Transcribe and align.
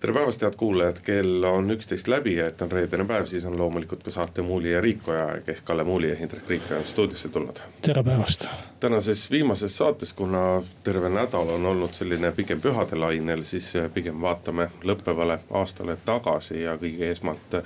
tere 0.00 0.12
päevast, 0.12 0.42
head 0.42 0.54
kuulajad, 0.56 1.00
kell 1.04 1.44
on 1.44 1.70
üksteist 1.70 2.08
läbi 2.08 2.32
ja 2.38 2.46
et 2.48 2.62
on 2.64 2.70
reedene 2.72 3.04
päev, 3.04 3.26
siis 3.28 3.44
on 3.44 3.58
loomulikult 3.58 4.02
ka 4.02 4.12
saate 4.14 4.42
Muuli 4.42 4.72
ja 4.72 4.80
Riikoja 4.80 5.26
aeg 5.32 5.48
ehk 5.52 5.60
Kalle 5.64 5.84
Muuli 5.84 6.08
ja 6.08 6.16
Hindrek 6.16 6.48
Riikoja 6.48 6.80
on 6.80 6.86
stuudiosse 6.86 7.28
tulnud. 7.28 7.60
tere 7.82 8.02
päevast. 8.02 8.46
tänases 8.80 9.30
viimases 9.30 9.76
saates, 9.78 10.12
kuna 10.12 10.62
terve 10.84 11.08
nädal 11.08 11.48
on 11.48 11.66
olnud 11.66 11.92
selline 11.92 12.32
pigem 12.32 12.60
pühade 12.60 12.96
lainel, 12.96 13.44
siis 13.44 13.72
pigem 13.94 14.20
vaatame 14.20 14.70
lõppevale 14.82 15.38
aastale 15.50 15.98
tagasi 16.04 16.62
ja 16.62 16.78
kõige 16.80 17.10
esmalt 17.10 17.60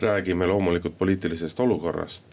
räägime 0.00 0.46
loomulikult 0.46 0.98
poliitilisest 0.98 1.60
olukorrast. 1.60 2.24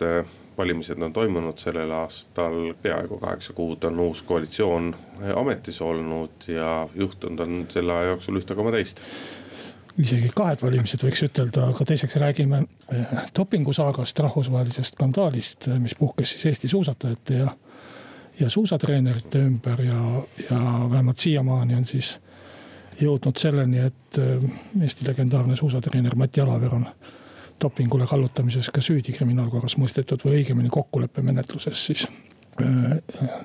valimised 0.58 1.02
on 1.02 1.14
toimunud 1.14 1.58
sellel 1.58 1.92
aastal, 1.92 2.74
peaaegu 2.82 3.18
kaheksa 3.18 3.54
kuud 3.54 3.84
on 3.84 4.00
uus 4.00 4.22
koalitsioon 4.22 4.96
ametis 5.36 5.82
olnud 5.82 6.48
ja 6.48 6.88
juhtunud 6.96 7.40
on 7.40 7.66
selle 7.70 7.94
aja 7.94 8.10
jooksul 8.10 8.40
ühte 8.40 8.56
koma 8.56 8.72
teist 8.72 9.02
isegi 10.02 10.30
kahed 10.36 10.64
valimised 10.64 11.04
võiks 11.06 11.24
ütelda, 11.28 11.70
aga 11.72 11.88
teiseks 11.88 12.18
räägime 12.22 12.62
eh, 12.92 13.16
dopingusaagast, 13.36 14.20
rahvusvahelisest 14.26 14.98
skandaalist, 14.98 15.70
eh, 15.70 15.80
mis 15.80 15.96
puhkes 16.00 16.36
siis 16.36 16.52
Eesti 16.52 16.72
suusatajate 16.72 17.40
ja. 17.40 17.50
ja 18.40 18.50
suusatreenerite 18.50 19.40
ümber 19.48 19.82
ja, 19.82 20.00
ja 20.50 20.62
vähemalt 20.92 21.24
siiamaani 21.24 21.76
on 21.76 21.86
siis 21.86 22.16
jõudnud 23.02 23.40
selleni, 23.40 23.84
et 23.88 24.20
eh, 24.20 24.50
Eesti 24.82 25.08
legendaarne 25.08 25.56
suusatreener 25.56 26.16
Mati 26.16 26.44
Alaver 26.44 26.76
on 26.76 26.88
dopingule 27.62 28.08
kallutamises 28.08 28.70
ka 28.76 28.84
süüdi 28.84 29.16
kriminaalkorras 29.16 29.78
mõistetud 29.80 30.26
või 30.26 30.42
õigemini 30.42 30.72
kokkuleppemenetluses 30.74 31.86
siis 31.88 32.04
äh, 32.60 33.40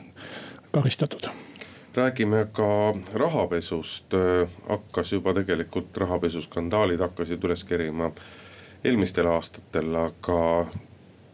karistatud 0.74 1.30
räägime 1.94 2.46
ka 2.52 2.94
rahapesust, 3.14 4.14
hakkas 4.68 5.12
juba 5.12 5.34
tegelikult 5.34 5.96
rahapesuskandaalid 5.96 7.00
hakkasid 7.00 7.44
üles 7.44 7.64
kerima 7.64 8.10
eelmistel 8.84 9.26
aastatel, 9.26 9.94
aga 9.96 10.66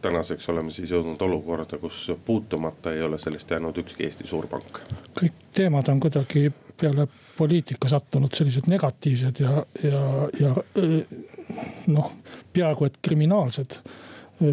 tänaseks 0.03 0.49
oleme 0.49 0.71
siis 0.71 0.91
jõudnud 0.91 1.23
olukorda, 1.23 1.79
kus 1.79 2.07
puutumata 2.25 2.93
ei 2.93 3.03
ole 3.03 3.19
sellest 3.19 3.51
jäänud 3.51 3.79
ükski 3.83 4.05
Eesti 4.05 4.27
suurpank. 4.27 4.81
kõik 5.21 5.45
teemad 5.53 5.89
on 5.89 6.01
kuidagi 6.01 6.53
peale 6.81 7.09
poliitika 7.37 7.89
sattunud 7.89 8.35
sellised 8.35 8.69
negatiivsed 8.69 9.41
ja, 9.41 9.63
ja, 9.83 10.03
ja 10.41 10.55
noh, 11.87 12.13
peaaegu 12.53 12.85
et 12.85 12.99
kriminaalsed. 13.03 13.81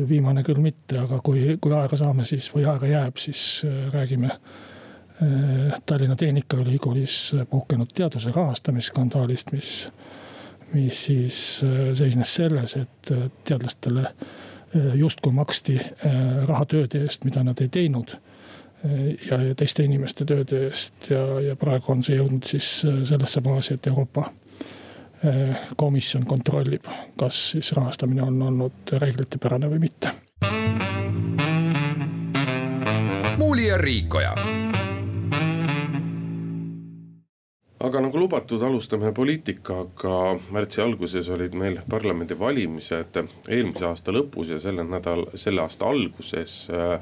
viimane 0.09 0.43
küll 0.47 0.61
mitte, 0.63 0.95
aga 0.95 1.17
kui, 1.19 1.57
kui 1.61 1.73
aega 1.75 1.97
saame, 1.99 2.23
siis 2.25 2.45
või 2.53 2.63
aega 2.71 2.87
jääb, 2.87 3.17
siis 3.19 3.65
räägime 3.91 4.29
Tallinna 5.85 6.15
Tehnikaülikoolis 6.15 7.35
puhkenud 7.49 7.91
teaduse 7.95 8.31
rahastamisskandaalist, 8.35 9.51
mis, 9.51 9.71
mis 10.73 11.05
siis 11.05 11.37
seisnes 11.93 12.35
selles, 12.35 12.75
et 12.75 13.11
teadlastele 13.45 14.07
justkui 14.97 15.31
maksti 15.31 15.77
raha 16.49 16.65
tööde 16.65 17.03
eest, 17.05 17.23
mida 17.29 17.43
nad 17.45 17.61
ei 17.61 17.69
teinud 17.71 18.15
ja, 19.29 19.39
ja 19.41 19.55
teiste 19.55 19.83
inimeste 19.83 20.25
tööde 20.27 20.65
eest 20.67 21.09
ja, 21.11 21.23
ja 21.49 21.55
praegu 21.59 21.93
on 21.93 22.03
see 22.05 22.17
jõudnud 22.17 22.47
siis 22.47 22.69
äh, 22.87 23.01
sellesse 23.07 23.41
faasi, 23.43 23.77
et 23.77 23.87
Euroopa 23.87 24.27
äh, 24.27 25.69
komisjon 25.79 26.27
kontrollib, 26.27 26.89
kas 27.19 27.49
siis 27.55 27.71
rahastamine 27.77 28.25
on 28.25 28.41
olnud 28.49 28.95
reeglitepärane 28.99 29.71
või 29.71 29.85
mitte. 29.87 30.13
muuli 33.37 33.67
ja 33.67 33.77
Riikoja 33.77 34.35
aga 37.83 37.99
nagu 37.99 38.19
lubatud, 38.19 38.61
alustame 38.63 39.11
poliitikaga. 39.11 40.17
märtsi 40.51 40.81
alguses 40.81 41.29
olid 41.29 41.55
meil 41.59 41.79
parlamendivalimised 41.89 43.19
eelmise 43.49 43.87
aasta 43.89 44.13
lõpus 44.15 44.53
ja 44.55 44.59
selle 44.63 44.85
nädal, 44.87 45.25
selle 45.35 45.63
aasta 45.65 45.89
alguses 45.91 46.67
äh, 46.71 47.01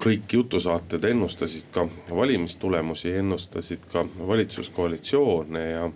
kõik 0.00 0.32
jutusaated 0.32 1.04
ennustasid 1.04 1.68
ka 1.74 1.84
valimistulemusi, 2.08 3.12
ennustasid 3.20 3.84
ka 3.92 4.06
valitsuskoalitsioone 4.28 5.66
ja 5.70 5.90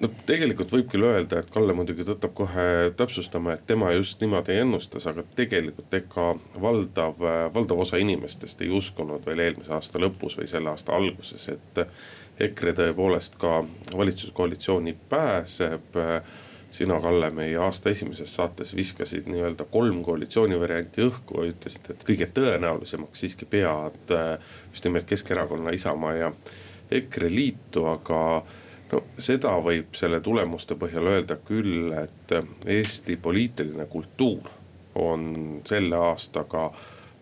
no 0.00 0.10
tegelikult 0.26 0.72
võib 0.74 0.90
küll 0.90 1.06
öelda, 1.06 1.38
et 1.38 1.52
Kalle 1.54 1.76
muidugi 1.76 2.06
tõttab 2.08 2.34
kohe 2.34 2.66
täpsustama, 2.98 3.54
et 3.54 3.66
tema 3.68 3.92
just 3.94 4.18
niimoodi 4.24 4.58
ennustas, 4.64 5.06
aga 5.06 5.22
tegelikult 5.38 5.94
ega 5.94 6.26
valdav, 6.60 7.22
valdav 7.54 7.84
osa 7.86 8.00
inimestest 8.02 8.66
ei 8.66 8.72
uskunud 8.74 9.22
veel 9.28 9.44
eelmise 9.46 9.74
aasta 9.76 10.02
lõpus 10.02 10.40
või 10.40 10.50
selle 10.50 10.72
aasta 10.74 10.96
alguses, 10.96 11.46
et 11.54 11.84
EKRE 12.40 12.72
tõepoolest 12.74 13.38
ka 13.38 13.60
valitsuskoalitsiooni 13.96 14.96
pääseb. 15.08 15.96
Sina, 16.74 16.96
Kalle, 17.00 17.28
meie 17.30 17.54
aasta 17.62 17.92
esimeses 17.92 18.32
saates 18.34 18.72
viskasid 18.74 19.28
nii-öelda 19.30 19.68
kolm 19.70 20.00
koalitsioonivarianti 20.02 21.04
õhku 21.04 21.44
ja 21.44 21.52
ütlesid, 21.52 21.86
et 21.92 22.02
kõige 22.02 22.26
tõenäolisemaks 22.34 23.22
siiski 23.22 23.46
pead 23.46 24.10
äh, 24.10 24.32
just 24.72 24.88
nimelt 24.88 25.06
Keskerakonna, 25.06 25.70
Isamaa 25.70 26.14
ja 26.18 26.32
EKRE 26.90 27.30
liitu, 27.30 27.84
aga 27.86 28.18
no 28.90 29.02
seda 29.18 29.54
võib 29.62 29.94
selle 29.94 30.18
tulemuste 30.24 30.74
põhjal 30.74 31.12
öelda 31.14 31.38
küll, 31.46 31.94
et 31.94 32.34
Eesti 32.66 33.20
poliitiline 33.22 33.86
kultuur 33.86 34.50
on 34.98 35.60
selle 35.66 36.02
aastaga 36.10 36.72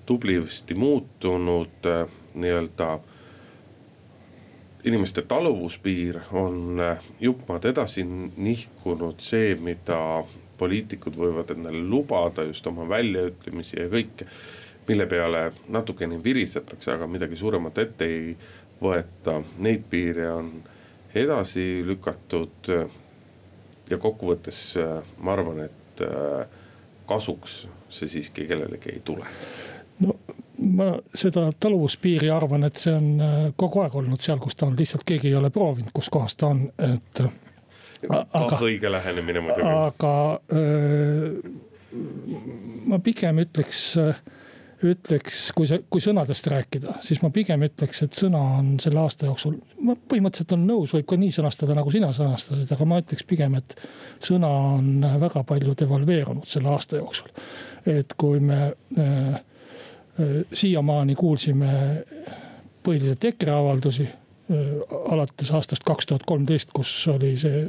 tublisti 0.06 0.74
muutunud 0.74 1.92
äh, 1.92 2.06
nii-öelda 2.34 2.94
inimeste 4.84 5.22
taluvuspiir 5.22 6.18
on 6.32 6.80
äh, 6.80 6.98
jupp 7.20 7.48
maad 7.48 7.64
edasi 7.64 8.04
nihkunud, 8.36 9.20
see, 9.22 9.54
mida 9.54 9.98
poliitikud 10.58 11.16
võivad 11.18 11.52
endale 11.54 11.82
lubada, 11.86 12.44
just 12.46 12.66
oma 12.66 12.88
väljaütlemisi 12.88 13.78
ja 13.80 13.88
kõike. 13.92 14.26
mille 14.88 15.06
peale 15.06 15.52
natukene 15.68 16.18
virisetakse, 16.24 16.92
aga 16.92 17.06
midagi 17.06 17.36
suuremat 17.36 17.78
ette 17.78 18.04
ei 18.04 18.36
võeta, 18.82 19.36
neid 19.58 19.84
piire 19.90 20.30
on 20.32 20.50
edasi 21.14 21.84
lükatud. 21.86 22.72
ja 23.90 23.98
kokkuvõttes 23.98 24.76
äh, 24.76 25.02
ma 25.18 25.32
arvan, 25.32 25.60
et 25.60 26.02
äh, 26.02 26.46
kasuks 27.06 27.66
see 27.88 28.08
siiski 28.08 28.46
kellelegi 28.48 28.88
ei 28.88 29.00
tule 29.04 29.26
ma 30.58 30.88
seda 31.14 31.46
taluvuspiiri 31.60 32.30
arvan, 32.30 32.66
et 32.68 32.80
see 32.80 32.92
on 32.94 33.08
äh, 33.22 33.38
kogu 33.56 33.82
aeg 33.82 33.96
olnud 34.02 34.20
seal, 34.22 34.40
kus 34.42 34.56
ta 34.58 34.68
on, 34.68 34.76
lihtsalt 34.78 35.04
keegi 35.08 35.30
ei 35.30 35.38
ole 35.38 35.50
proovinud, 35.50 35.92
kus 35.94 36.10
kohas 36.12 36.36
ta 36.38 36.52
on, 36.52 36.66
et. 36.82 37.24
kah 38.04 38.60
õige 38.60 38.92
lähenemine 38.92 39.44
muidugi. 39.44 39.72
aga 39.72 40.14
äh, 40.52 41.50
ma 42.90 43.00
pigem 43.04 43.40
ütleks, 43.44 43.82
äh, 44.02 44.20
ütleks, 44.92 45.44
kui 45.56 45.68
see, 45.70 45.84
kui 45.88 46.02
sõnadest 46.04 46.48
rääkida, 46.52 46.98
siis 47.06 47.22
ma 47.22 47.30
pigem 47.32 47.64
ütleks, 47.64 48.02
et 48.04 48.18
sõna 48.18 48.42
on 48.58 48.74
selle 48.82 49.00
aasta 49.00 49.28
jooksul, 49.30 49.56
ma 49.86 49.96
põhimõtteliselt 49.96 50.56
olen 50.56 50.66
nõus, 50.68 50.92
võib 50.96 51.06
ka 51.08 51.20
nii 51.22 51.32
sõnastada, 51.38 51.76
nagu 51.78 51.94
sina 51.94 52.10
sõnastasid, 52.16 52.72
aga 52.74 52.88
ma 52.90 53.00
ütleks 53.00 53.24
pigem, 53.28 53.56
et 53.62 53.76
sõna 54.20 54.50
on 54.74 55.06
väga 55.22 55.46
palju 55.48 55.78
devalveerunud 55.80 56.50
selle 56.50 56.74
aasta 56.74 57.00
jooksul. 57.00 57.32
et 57.86 58.12
kui 58.20 58.38
me 58.40 58.60
äh, 58.98 59.40
Äh, 59.40 59.40
siiamaani 60.54 61.14
kuulsime 61.14 61.68
põhiliselt 62.84 63.24
EKRE 63.30 63.54
avaldusi 63.54 64.06
äh, 64.06 64.58
alates 65.12 65.50
aastast 65.54 65.84
kaks 65.86 66.06
tuhat 66.06 66.26
kolmteist, 66.26 66.72
kus 66.74 66.92
oli 67.12 67.36
see. 67.40 67.66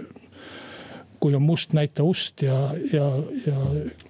kui 1.23 1.35
on 1.35 1.41
must, 1.41 1.71
näita 1.73 2.03
ust 2.03 2.41
ja, 2.43 2.55
ja, 2.93 3.05
ja. 3.47 3.59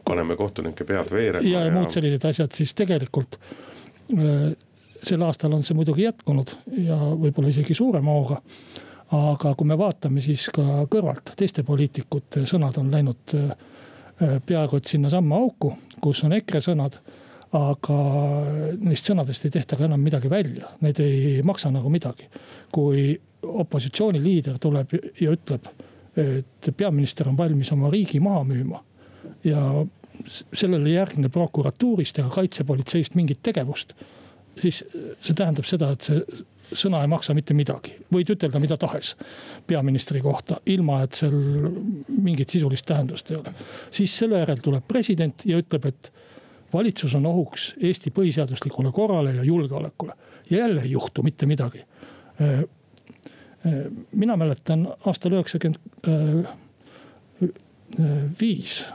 paneme 0.06 0.36
kohtunike 0.36 0.84
pead 0.84 1.12
veerema. 1.14 1.50
ja, 1.50 1.66
ja 1.66 1.72
muud 1.72 1.92
sellised 1.94 2.24
asjad, 2.26 2.56
siis 2.58 2.74
tegelikult 2.74 3.38
äh, 3.38 4.56
sel 5.04 5.22
aastal 5.22 5.54
on 5.54 5.64
see 5.64 5.78
muidugi 5.78 6.08
jätkunud 6.08 6.56
ja 6.88 6.98
võib-olla 6.98 7.52
isegi 7.54 7.76
suurema 7.78 8.18
hooga. 8.18 8.42
aga 9.14 9.54
kui 9.54 9.68
me 9.70 9.78
vaatame 9.78 10.24
siis 10.26 10.48
ka 10.54 10.88
kõrvalt, 10.90 11.36
teiste 11.38 11.64
poliitikute 11.64 12.48
sõnad 12.50 12.80
on 12.82 12.90
läinud 12.92 13.36
peaaegu 14.46 14.78
et 14.78 14.88
sinnasamma 14.90 15.36
auku, 15.36 15.74
kus 16.02 16.24
on 16.24 16.34
EKRE 16.34 16.62
sõnad 16.64 16.98
aga 17.54 17.98
neist 18.82 19.10
sõnadest 19.10 19.46
ei 19.46 19.54
tehta 19.54 19.78
ka 19.78 19.86
enam 19.86 20.02
midagi 20.02 20.30
välja, 20.32 20.72
need 20.82 21.00
ei 21.04 21.42
maksa 21.46 21.70
nagu 21.72 21.90
midagi. 21.94 22.30
kui 22.74 23.14
opositsiooni 23.44 24.22
liider 24.24 24.58
tuleb 24.58 24.96
ja 25.22 25.34
ütleb, 25.36 25.68
et 26.18 26.70
peaminister 26.78 27.28
on 27.30 27.38
valmis 27.38 27.72
oma 27.72 27.90
riigi 27.94 28.20
maha 28.20 28.44
müüma 28.48 28.80
ja 29.44 29.62
sellele 30.54 30.90
ei 30.90 30.96
järgne 30.96 31.30
prokuratuurist 31.30 32.20
ega 32.20 32.30
kaitsepolitseist 32.30 33.16
mingit 33.16 33.42
tegevust. 33.44 33.94
siis 34.62 34.84
see 35.22 35.34
tähendab 35.34 35.66
seda, 35.66 35.92
et 35.92 36.06
see 36.06 36.22
sõna 36.78 37.02
ei 37.02 37.10
maksa 37.10 37.34
mitte 37.34 37.54
midagi. 37.54 37.96
võid 38.14 38.30
ütelda 38.36 38.60
mida 38.60 38.78
tahes 38.78 39.16
peaministri 39.68 40.22
kohta, 40.22 40.60
ilma 40.66 41.02
et 41.04 41.14
seal 41.14 41.34
mingit 42.08 42.50
sisulist 42.50 42.86
tähendust 42.86 43.32
ei 43.32 43.38
ole. 43.38 43.54
siis 43.92 44.18
selle 44.18 44.40
järel 44.40 44.62
tuleb 44.62 44.88
president 44.88 45.46
ja 45.46 45.58
ütleb, 45.58 45.86
et 45.86 46.12
valitsus 46.74 47.16
on 47.16 47.26
ohuks 47.26 47.74
Eesti 47.82 48.12
põhiseaduslikule 48.12 48.92
korrale 48.92 49.36
ja 49.36 49.44
julgeolekule. 49.44 50.14
ja 50.50 50.58
jälle 50.58 50.82
ei 50.82 50.92
juhtu 50.92 51.24
mitte 51.24 51.46
midagi. 51.46 51.80
Äh, 52.42 52.60
äh, 52.60 52.66
mina 54.12 54.38
mäletan 54.38 54.88
aastal 55.06 55.32
üheksakümmend 55.32 55.80
viis, 58.42 58.86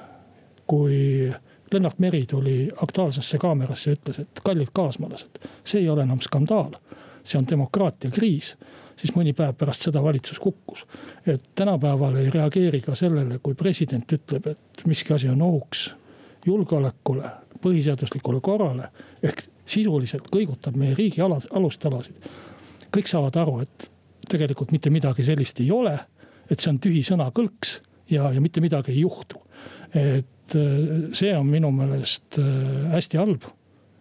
kui 0.67 1.33
Lennart 1.73 1.99
Meri 1.99 2.27
tuli 2.27 2.71
Aktuaalsesse 2.83 3.39
kaamerasse 3.39 3.91
ja 3.91 3.97
ütles, 3.97 4.21
et 4.21 4.41
kallid 4.45 4.73
kaasmaalased, 4.73 5.41
see 5.65 5.81
ei 5.81 5.89
ole 5.89 6.03
enam 6.03 6.21
skandaal. 6.21 6.73
see 7.29 7.39
on 7.39 7.45
demokraatia 7.49 8.11
kriis, 8.11 8.55
siis 8.97 9.11
mõni 9.13 9.35
päev 9.37 9.53
pärast 9.59 9.83
seda 9.85 10.01
valitsus 10.03 10.39
kukkus. 10.39 10.87
et 11.27 11.43
tänapäeval 11.55 12.17
ei 12.17 12.31
reageeri 12.31 12.81
ka 12.81 12.95
sellele, 12.95 13.39
kui 13.43 13.55
president 13.55 14.13
ütleb, 14.13 14.47
et 14.47 14.87
miski 14.87 15.15
asi 15.15 15.29
on 15.29 15.43
ohuks 15.43 15.91
julgeolekule, 16.46 17.31
põhiseaduslikule 17.62 18.40
korrale. 18.40 18.88
ehk 19.23 19.43
sisuliselt 19.69 20.29
kõigutab 20.32 20.76
meie 20.76 20.94
riigi 20.94 21.23
alustalasid. 21.23 22.29
kõik 22.96 23.06
saavad 23.06 23.37
aru, 23.37 23.61
et 23.61 23.90
tegelikult 24.29 24.73
mitte 24.73 24.90
midagi 24.90 25.25
sellist 25.25 25.61
ei 25.61 25.70
ole, 25.73 25.99
et 26.50 26.61
see 26.61 26.70
on 26.73 26.81
tühi 26.81 27.02
sõnakõlks 27.05 27.79
ja, 28.11 28.31
ja 28.32 28.40
mitte 28.40 28.61
midagi 28.61 28.93
ei 28.93 29.00
juhtu. 29.00 29.43
et 29.94 30.55
äh, 30.55 31.11
see 31.12 31.37
on 31.37 31.46
minu 31.46 31.70
meelest 31.70 32.38
äh, 32.38 32.93
hästi 32.93 33.19
halb. 33.19 33.43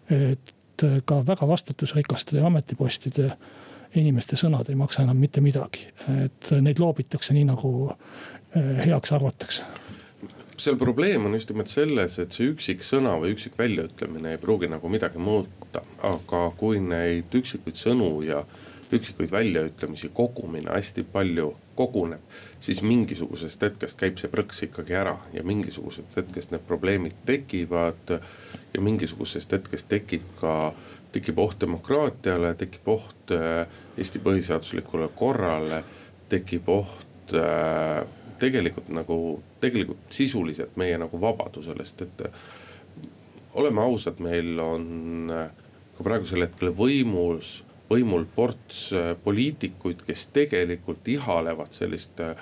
et 0.10 0.84
äh, 0.84 1.02
ka 1.06 1.24
väga 1.28 1.48
vastutusrikaste 1.48 2.42
ametipostide 2.42 3.32
inimeste 3.96 4.36
sõnad 4.36 4.70
ei 4.70 4.76
maksa 4.76 5.04
enam 5.04 5.18
mitte 5.18 5.42
midagi, 5.42 5.88
et 6.26 6.52
neid 6.62 6.80
loobitakse 6.80 7.34
nii 7.34 7.46
nagu 7.48 7.70
heaks 8.54 9.14
arvatakse 9.16 9.64
seal 10.58 10.78
probleem 10.78 11.26
on 11.26 11.34
just 11.34 11.50
nimelt 11.54 11.70
selles, 11.70 12.18
et 12.20 12.34
see 12.34 12.50
üksik 12.52 12.82
sõna 12.86 13.14
või 13.22 13.36
üksik 13.36 13.58
väljaütlemine 13.60 14.34
ei 14.34 14.42
pruugi 14.42 14.70
nagu 14.72 14.90
midagi 14.90 15.22
muuta. 15.22 15.84
aga 16.04 16.50
kui 16.58 16.80
neid 16.82 17.34
üksikuid 17.34 17.78
sõnu 17.78 18.10
ja 18.26 18.44
üksikuid 18.92 19.32
väljaütlemisi 19.32 20.10
kogumina 20.14 20.74
hästi 20.74 21.04
palju 21.12 21.52
koguneb, 21.76 22.22
siis 22.60 22.82
mingisugusest 22.82 23.62
hetkest 23.62 24.00
käib 24.00 24.18
see 24.18 24.32
prõks 24.32 24.64
ikkagi 24.66 24.96
ära 24.98 25.18
ja 25.34 25.44
mingisugusest 25.46 26.16
hetkest 26.18 26.52
need 26.52 26.66
probleemid 26.68 27.18
tekivad. 27.26 28.20
ja 28.74 28.82
mingisugusest 28.82 29.52
hetkest 29.52 29.90
tekib 29.90 30.24
ka, 30.42 30.74
tekib 31.12 31.38
oht 31.40 31.60
demokraatiale, 31.62 32.56
tekib 32.56 32.88
oht 32.88 33.32
äh, 33.32 33.68
Eesti 33.98 34.20
põhiseaduslikule 34.20 35.10
korrale, 35.16 35.84
tekib 36.30 36.70
oht 36.70 37.34
äh, 37.34 38.06
tegelikult 38.40 38.90
nagu, 38.94 39.20
tegelikult 39.62 40.14
sisuliselt 40.14 40.76
meie 40.80 40.98
nagu 40.98 41.22
vabadusele, 41.22 41.86
sest 41.86 42.06
et 42.08 42.26
äh, 42.28 42.42
oleme 43.58 43.82
ausad, 43.82 44.20
meil 44.24 44.60
on 44.62 45.32
ka 45.98 46.06
praegusel 46.06 46.46
hetkel 46.46 46.70
võimus 46.78 47.58
võimul 47.90 48.28
ports 48.36 48.92
äh, 48.96 49.14
poliitikuid, 49.24 50.04
kes 50.08 50.28
tegelikult 50.36 51.08
ihalevad 51.12 51.76
sellist 51.76 52.20
äh, 52.24 52.36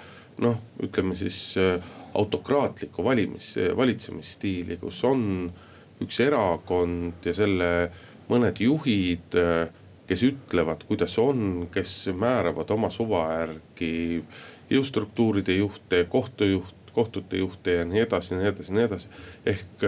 noh, 0.43 0.59
ütleme 0.83 1.17
siis 1.19 1.39
äh, 1.61 1.77
autokraatlikku 2.15 3.03
valimis, 3.05 3.53
valitsemisstiili, 3.77 4.79
kus 4.81 5.01
on 5.07 5.49
üks 6.03 6.19
erakond 6.23 7.25
ja 7.27 7.33
selle 7.35 7.69
mõned 8.29 8.57
juhid, 8.63 9.35
kes 10.07 10.23
ütlevad, 10.25 10.85
kuidas 10.87 11.13
on, 11.21 11.67
kes 11.71 12.07
määravad 12.15 12.71
oma 12.73 12.89
suva 12.91 13.25
järgi 13.35 14.23
jõustruktuuride 14.69 15.55
juhte, 15.55 16.03
kohtujuht, 16.09 16.75
kohtute 16.93 17.37
juhte 17.37 17.79
ja 17.79 17.85
nii 17.85 18.01
edasi, 18.05 18.35
nii 18.35 18.47
edasi, 18.47 18.73
nii 18.73 18.83
edasi. 18.83 19.07
ehk 19.45 19.85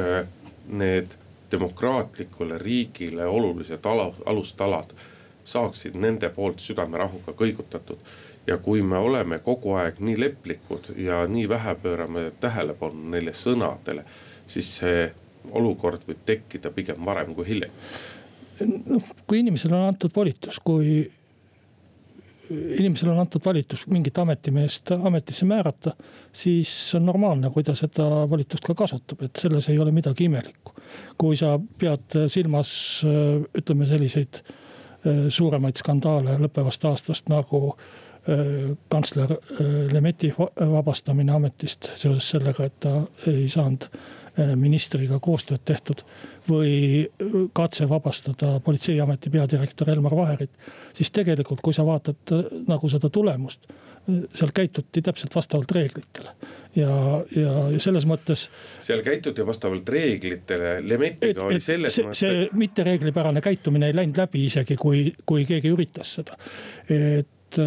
need 0.67 1.15
demokraatlikule 1.51 2.57
riigile 2.57 3.25
olulised 3.25 3.85
ala, 3.85 4.11
alustalad 4.25 4.91
saaksid 5.47 5.95
nende 5.95 6.29
poolt 6.29 6.59
südamerahuga 6.59 7.31
kõigutatud. 7.31 7.99
ja 8.47 8.57
kui 8.57 8.81
me 8.81 8.97
oleme 8.97 9.39
kogu 9.43 9.73
aeg 9.75 9.97
nii 9.99 10.19
leplikud 10.19 10.93
ja 10.95 11.25
nii 11.27 11.49
vähe 11.49 11.73
pöörame 11.83 12.31
tähelepanu 12.39 13.09
neile 13.11 13.33
sõnadele, 13.35 14.05
siis 14.47 14.69
see 14.79 15.09
olukord 15.51 16.05
võib 16.07 16.21
tekkida 16.25 16.71
pigem 16.71 17.05
varem 17.05 17.33
kui 17.35 17.47
hiljem. 17.47 17.71
noh, 18.85 19.11
kui 19.27 19.39
inimesele 19.39 19.75
on 19.75 19.87
antud 19.89 20.15
volitus, 20.15 20.59
kui 20.63 21.11
inimesele 22.51 23.11
on 23.11 23.19
antud 23.19 23.43
volitus 23.45 23.85
mingit 23.91 24.17
ametimeest 24.17 24.91
ametisse 24.97 25.45
määrata, 25.45 25.91
siis 26.33 26.71
on 26.95 27.05
normaalne, 27.05 27.49
kui 27.51 27.63
ta 27.63 27.75
seda 27.75 28.27
volitust 28.29 28.65
ka 28.65 28.75
kasutab, 28.77 29.25
et 29.27 29.41
selles 29.41 29.67
ei 29.69 29.79
ole 29.79 29.91
midagi 29.91 30.29
imelikku. 30.29 30.73
kui 31.17 31.35
sa 31.35 31.57
pead 31.79 32.15
silmas 32.31 32.71
ütleme 33.57 33.85
selliseid 33.85 34.41
Äh, 35.07 35.27
suuremaid 35.29 35.77
skandaale 35.77 36.37
lõppevast 36.41 36.85
aastast 36.89 37.27
nagu 37.29 37.59
äh, 37.69 38.71
kantsler 38.89 39.35
äh, 39.35 39.67
Lemeti 39.93 40.31
vabastamine 40.37 41.35
ametist 41.35 41.91
seoses 41.99 42.31
sellega, 42.33 42.65
et 42.65 42.79
ta 42.83 43.01
ei 43.29 43.47
saanud 43.51 43.89
ministriga 44.61 45.17
koostööd 45.17 45.63
tehtud. 45.65 46.03
Või 46.49 47.07
katse 47.55 47.89
vabastada 47.89 48.59
politseiameti 48.63 49.29
peadirektor 49.29 49.89
Elmar 49.89 50.15
Vaherit. 50.15 50.51
siis 50.93 51.11
tegelikult, 51.11 51.61
kui 51.61 51.73
sa 51.73 51.85
vaatad 51.85 52.35
nagu 52.67 52.89
seda 52.89 53.09
tulemust 53.09 53.67
seal 54.07 54.51
käituti 54.55 55.01
täpselt 55.01 55.35
vastavalt 55.35 55.71
reeglitele 55.71 56.31
ja, 56.75 56.91
ja, 57.35 57.53
ja 57.73 57.79
selles 57.79 58.05
mõttes. 58.07 58.47
seal 58.79 59.03
käituti 59.05 59.45
vastavalt 59.45 59.89
reeglitele, 59.89 60.77
Lemetiga 60.87 61.45
oli 61.45 61.59
selles 61.63 61.97
see, 61.97 62.05
mõttes. 62.07 62.21
see 62.23 62.47
mittereeglipärane 62.57 63.43
käitumine 63.43 63.91
ei 63.91 63.97
läinud 63.97 64.21
läbi 64.21 64.45
isegi, 64.47 64.77
kui, 64.79 65.09
kui 65.25 65.45
keegi 65.49 65.73
üritas 65.75 66.15
seda. 66.19 66.37
et 66.87 67.59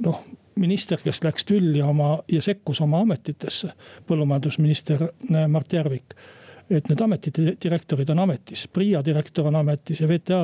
noh, 0.00 0.24
minister, 0.60 1.00
kes 1.04 1.22
läks 1.24 1.46
tülli 1.48 1.82
oma 1.82 2.16
ja 2.32 2.42
sekkus 2.42 2.82
oma 2.82 3.04
ametitesse, 3.06 3.72
põllumajandusminister 4.10 5.06
Mart 5.48 5.78
Järvik 5.78 6.18
et 6.70 6.88
need 6.90 7.00
ametidirektorid 7.02 8.10
on 8.14 8.22
ametis, 8.24 8.66
PRIA 8.72 9.00
direktor 9.04 9.48
on 9.50 9.56
ametis 9.60 10.00
ja 10.00 10.08
VTA, 10.08 10.40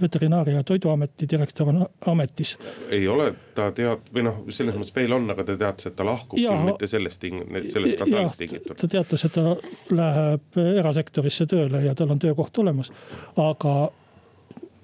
Veterinaaria 0.00 0.60
ja 0.60 0.64
Toiduameti 0.64 1.28
direktor 1.30 1.68
on 1.68 1.86
ametis. 2.06 2.56
ei 2.90 3.08
ole, 3.08 3.32
ta 3.54 3.70
tead- 3.74 4.12
või 4.14 4.24
noh, 4.28 4.42
selles 4.48 4.78
mõttes 4.78 4.94
veel 4.94 5.12
on, 5.12 5.30
aga 5.30 5.44
ta 5.44 5.56
teatas, 5.56 5.90
et 5.90 5.96
ta 5.96 6.06
lahkub 6.06 6.38
ja, 6.38 6.54
küll 6.54 6.70
mitte 6.70 6.86
sellest 6.86 7.20
sellest 7.20 7.96
skandaalist 7.96 8.38
tingitult. 8.38 8.78
ta 8.78 8.88
teatas, 8.88 9.24
et 9.24 9.32
ta 9.32 9.56
läheb 9.90 10.60
erasektorisse 10.76 11.46
tööle 11.50 11.82
ja 11.84 11.94
tal 11.94 12.14
on 12.14 12.22
töökoht 12.22 12.62
olemas, 12.62 12.92
aga 13.36 13.90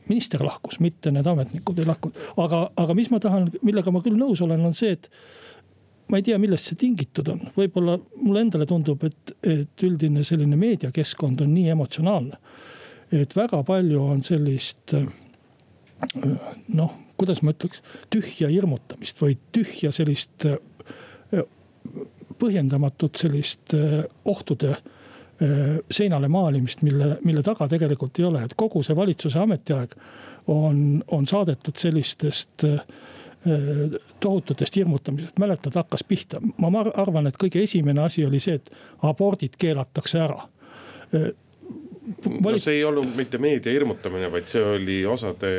minister 0.08 0.42
lahkus, 0.44 0.80
mitte 0.80 1.10
need 1.10 1.26
ametnikud 1.26 1.78
ei 1.78 1.86
lahkunud. 1.86 2.28
aga, 2.36 2.70
aga 2.76 2.94
mis 2.94 3.10
ma 3.10 3.20
tahan, 3.22 3.50
millega 3.62 3.94
ma 3.94 4.02
küll 4.02 4.18
nõus 4.18 4.42
olen, 4.42 4.66
on 4.66 4.74
see, 4.74 4.98
et 4.98 5.10
ma 6.10 6.20
ei 6.20 6.26
tea, 6.26 6.38
millest 6.38 6.70
see 6.70 6.78
tingitud 6.80 7.28
on, 7.32 7.40
võib-olla 7.56 7.96
mulle 8.22 8.44
endale 8.46 8.66
tundub, 8.68 9.02
et, 9.08 9.32
et 9.42 9.86
üldine 9.86 10.24
selline 10.26 10.58
meediakeskkond 10.58 11.42
on 11.44 11.54
nii 11.54 11.72
emotsionaalne. 11.74 12.38
et 13.12 13.36
väga 13.36 13.62
palju 13.66 14.02
on 14.02 14.22
sellist 14.26 14.94
noh, 16.74 16.96
kuidas 17.16 17.42
ma 17.42 17.54
ütleks, 17.54 17.82
tühja 18.10 18.50
hirmutamist 18.52 19.22
või 19.22 19.38
tühja 19.52 19.92
sellist 19.94 20.46
põhjendamatut 22.36 23.16
sellist 23.16 23.74
ohtude 24.24 24.76
seinale 25.92 26.28
maalimist, 26.32 26.82
mille, 26.82 27.16
mille 27.24 27.42
taga 27.44 27.68
tegelikult 27.68 28.18
ei 28.18 28.24
ole, 28.24 28.42
et 28.46 28.54
kogu 28.56 28.82
see 28.82 28.96
valitsuse 28.96 29.38
ametiaeg 29.38 29.92
on, 30.52 31.02
on 31.12 31.26
saadetud 31.28 31.76
sellistest 31.76 32.64
äh, 32.64 32.80
tohututest 34.20 34.76
hirmutamisest, 34.76 35.38
mäletad, 35.38 35.74
hakkas 35.78 36.04
pihta. 36.04 36.40
ma 36.60 36.70
arvan, 36.94 37.26
et 37.30 37.38
kõige 37.40 37.62
esimene 37.62 38.02
asi 38.02 38.24
oli 38.26 38.40
see, 38.42 38.60
et 38.60 38.70
abordid 39.06 39.58
keelatakse 39.58 40.22
ära 40.24 40.40
äh, 41.14 41.30
no 42.40 42.58
see 42.58 42.78
ei 42.78 42.84
olnud 42.86 43.14
mitte 43.18 43.38
meedia 43.42 43.72
hirmutamine, 43.74 44.28
vaid 44.32 44.50
see 44.50 44.62
oli 44.62 44.98
osade 45.08 45.50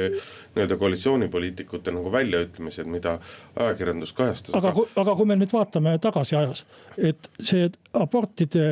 nii-öelda 0.57 0.77
koalitsioonipoliitikute 0.81 1.93
nagu 1.95 2.11
väljaütlemised, 2.11 2.89
mida 2.91 3.17
ajakirjandus 3.55 4.13
kajastas. 4.17 4.55
aga, 4.55 4.73
aga 4.95 5.15
kui 5.15 5.29
me 5.29 5.37
nüüd 5.39 5.53
vaatame 5.53 5.97
tagasi 6.01 6.35
ajas, 6.39 6.65
et 6.97 7.29
see 7.39 7.69
abortide 7.97 8.65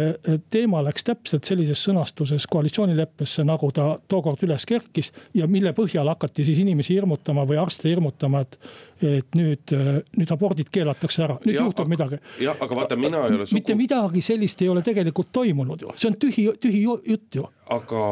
teema 0.54 0.82
läks 0.86 1.06
täpselt 1.08 1.48
sellises 1.48 1.82
sõnastuses 1.88 2.48
koalitsioonileppesse, 2.51 3.46
nagu 3.48 3.72
ta 3.75 3.88
tookord 4.12 4.44
üles 4.48 4.65
kerkis. 4.65 5.12
ja 5.34 5.48
mille 5.48 5.74
põhjal 5.77 6.10
hakati 6.10 6.46
siis 6.46 6.60
inimesi 6.60 6.96
hirmutama 6.96 7.46
või 7.48 7.60
arste 7.62 7.89
hirmutama, 7.89 8.42
et, 8.46 8.60
et 9.01 9.38
nüüd, 9.38 9.75
nüüd 10.18 10.32
abordid 10.32 10.70
keelatakse 10.72 11.24
ära, 11.24 11.39
nüüd 11.46 11.56
ja, 11.56 11.65
juhtub 11.65 11.86
aga, 11.86 11.94
midagi. 11.96 12.22
jah, 12.44 12.58
aga 12.60 12.82
vaata, 12.82 13.00
mina 13.00 13.25
ei 13.27 13.39
ole 13.39 13.48
sugu.... 13.48 13.60
mitte 13.60 13.75
midagi 13.75 14.22
sellist 14.25 14.62
ei 14.62 14.70
ole 14.70 14.86
tegelikult 14.86 15.32
toimunud 15.32 15.82
ju, 15.82 15.96
see 15.96 16.12
on 16.12 16.20
tühi, 16.20 16.50
tühi 16.62 16.86
jutt 16.86 17.42
ju. 17.42 17.50
aga 17.70 18.06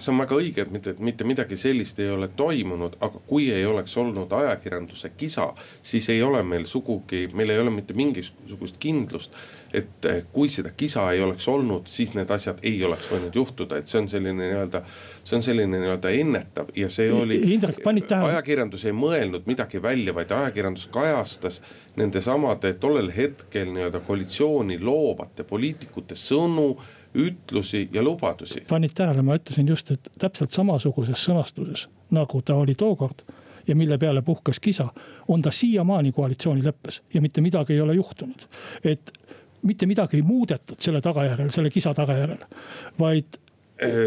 see 0.00 0.12
on 0.12 0.20
väga 0.22 0.36
õige, 0.36 0.64
et 0.64 0.72
mitte, 0.72 0.94
mitte 0.98 1.26
midagi 1.28 1.56
sellist 1.60 1.98
ei 2.00 2.10
ole 2.10 2.28
toimunud, 2.36 2.96
aga 3.04 3.22
kui 3.26 3.50
ei 3.52 3.64
oleks 3.66 3.96
olnud 4.00 4.32
ajakirjanduse 4.32 5.12
kisa, 5.16 5.50
siis 5.82 6.08
ei 6.12 6.22
ole 6.22 6.42
meil 6.42 6.66
sugugi, 6.70 7.26
meil 7.34 7.52
ei 7.54 7.62
ole 7.62 7.72
mitte 7.74 7.96
mingisugust 7.96 8.80
kindlust. 8.80 9.36
et 9.72 10.04
eh, 10.10 10.24
kui 10.32 10.48
seda 10.50 10.72
kisa 10.74 11.04
ei 11.14 11.20
oleks 11.22 11.44
olnud, 11.48 11.86
siis 11.86 12.10
need 12.16 12.30
asjad 12.34 12.58
ei 12.66 12.80
oleks 12.84 13.06
võinud 13.06 13.36
juhtuda, 13.38 13.76
et 13.78 13.86
see 13.86 14.00
on 14.00 14.08
selline 14.10 14.48
nii-öelda, 14.48 14.80
see 15.22 15.36
on 15.38 15.44
selline 15.46 15.78
nii-öelda 15.78 16.10
ennetav 16.10 16.72
ja 16.74 16.88
see 16.90 17.06
oli. 17.14 17.38
Ajakirjandus 18.26 18.88
ei 18.90 18.96
mõelnud 18.96 19.46
midagi 19.46 19.78
välja, 19.82 20.14
vaid 20.16 20.34
ajakirjandus 20.34 20.88
kajastas 20.90 21.60
nendesamade 21.96 22.72
tollel 22.82 23.12
hetkel 23.14 23.70
nii-öelda 23.70 24.02
koalitsiooni 24.08 24.80
loovate 24.82 25.46
poliitikute 25.46 26.18
sõnu 26.18 26.72
ütlusi 27.14 27.88
ja 27.92 28.02
lubadusi. 28.02 28.60
panid 28.68 28.94
tähele, 28.94 29.22
ma 29.22 29.36
ütlesin 29.36 29.68
just, 29.68 29.90
et 29.90 30.10
täpselt 30.18 30.52
samasuguses 30.52 31.24
sõnastuses 31.28 31.88
nagu 32.10 32.42
ta 32.42 32.54
oli 32.54 32.74
tookord 32.74 33.22
ja 33.66 33.76
mille 33.76 33.98
peale 33.98 34.22
puhkes 34.22 34.60
kisa, 34.60 34.88
on 35.28 35.42
ta 35.42 35.50
siiamaani 35.50 36.12
koalitsioonileppes 36.12 37.02
ja 37.14 37.20
mitte 37.20 37.40
midagi 37.40 37.72
ei 37.72 37.80
ole 37.80 37.94
juhtunud. 37.94 38.46
et 38.84 39.12
mitte 39.62 39.86
midagi 39.86 40.16
ei 40.16 40.22
muudetud 40.22 40.80
selle 40.80 41.00
tagajärjel, 41.00 41.50
selle 41.50 41.70
kisa 41.70 41.94
tagajärjel, 41.94 42.44
vaid 42.98 43.40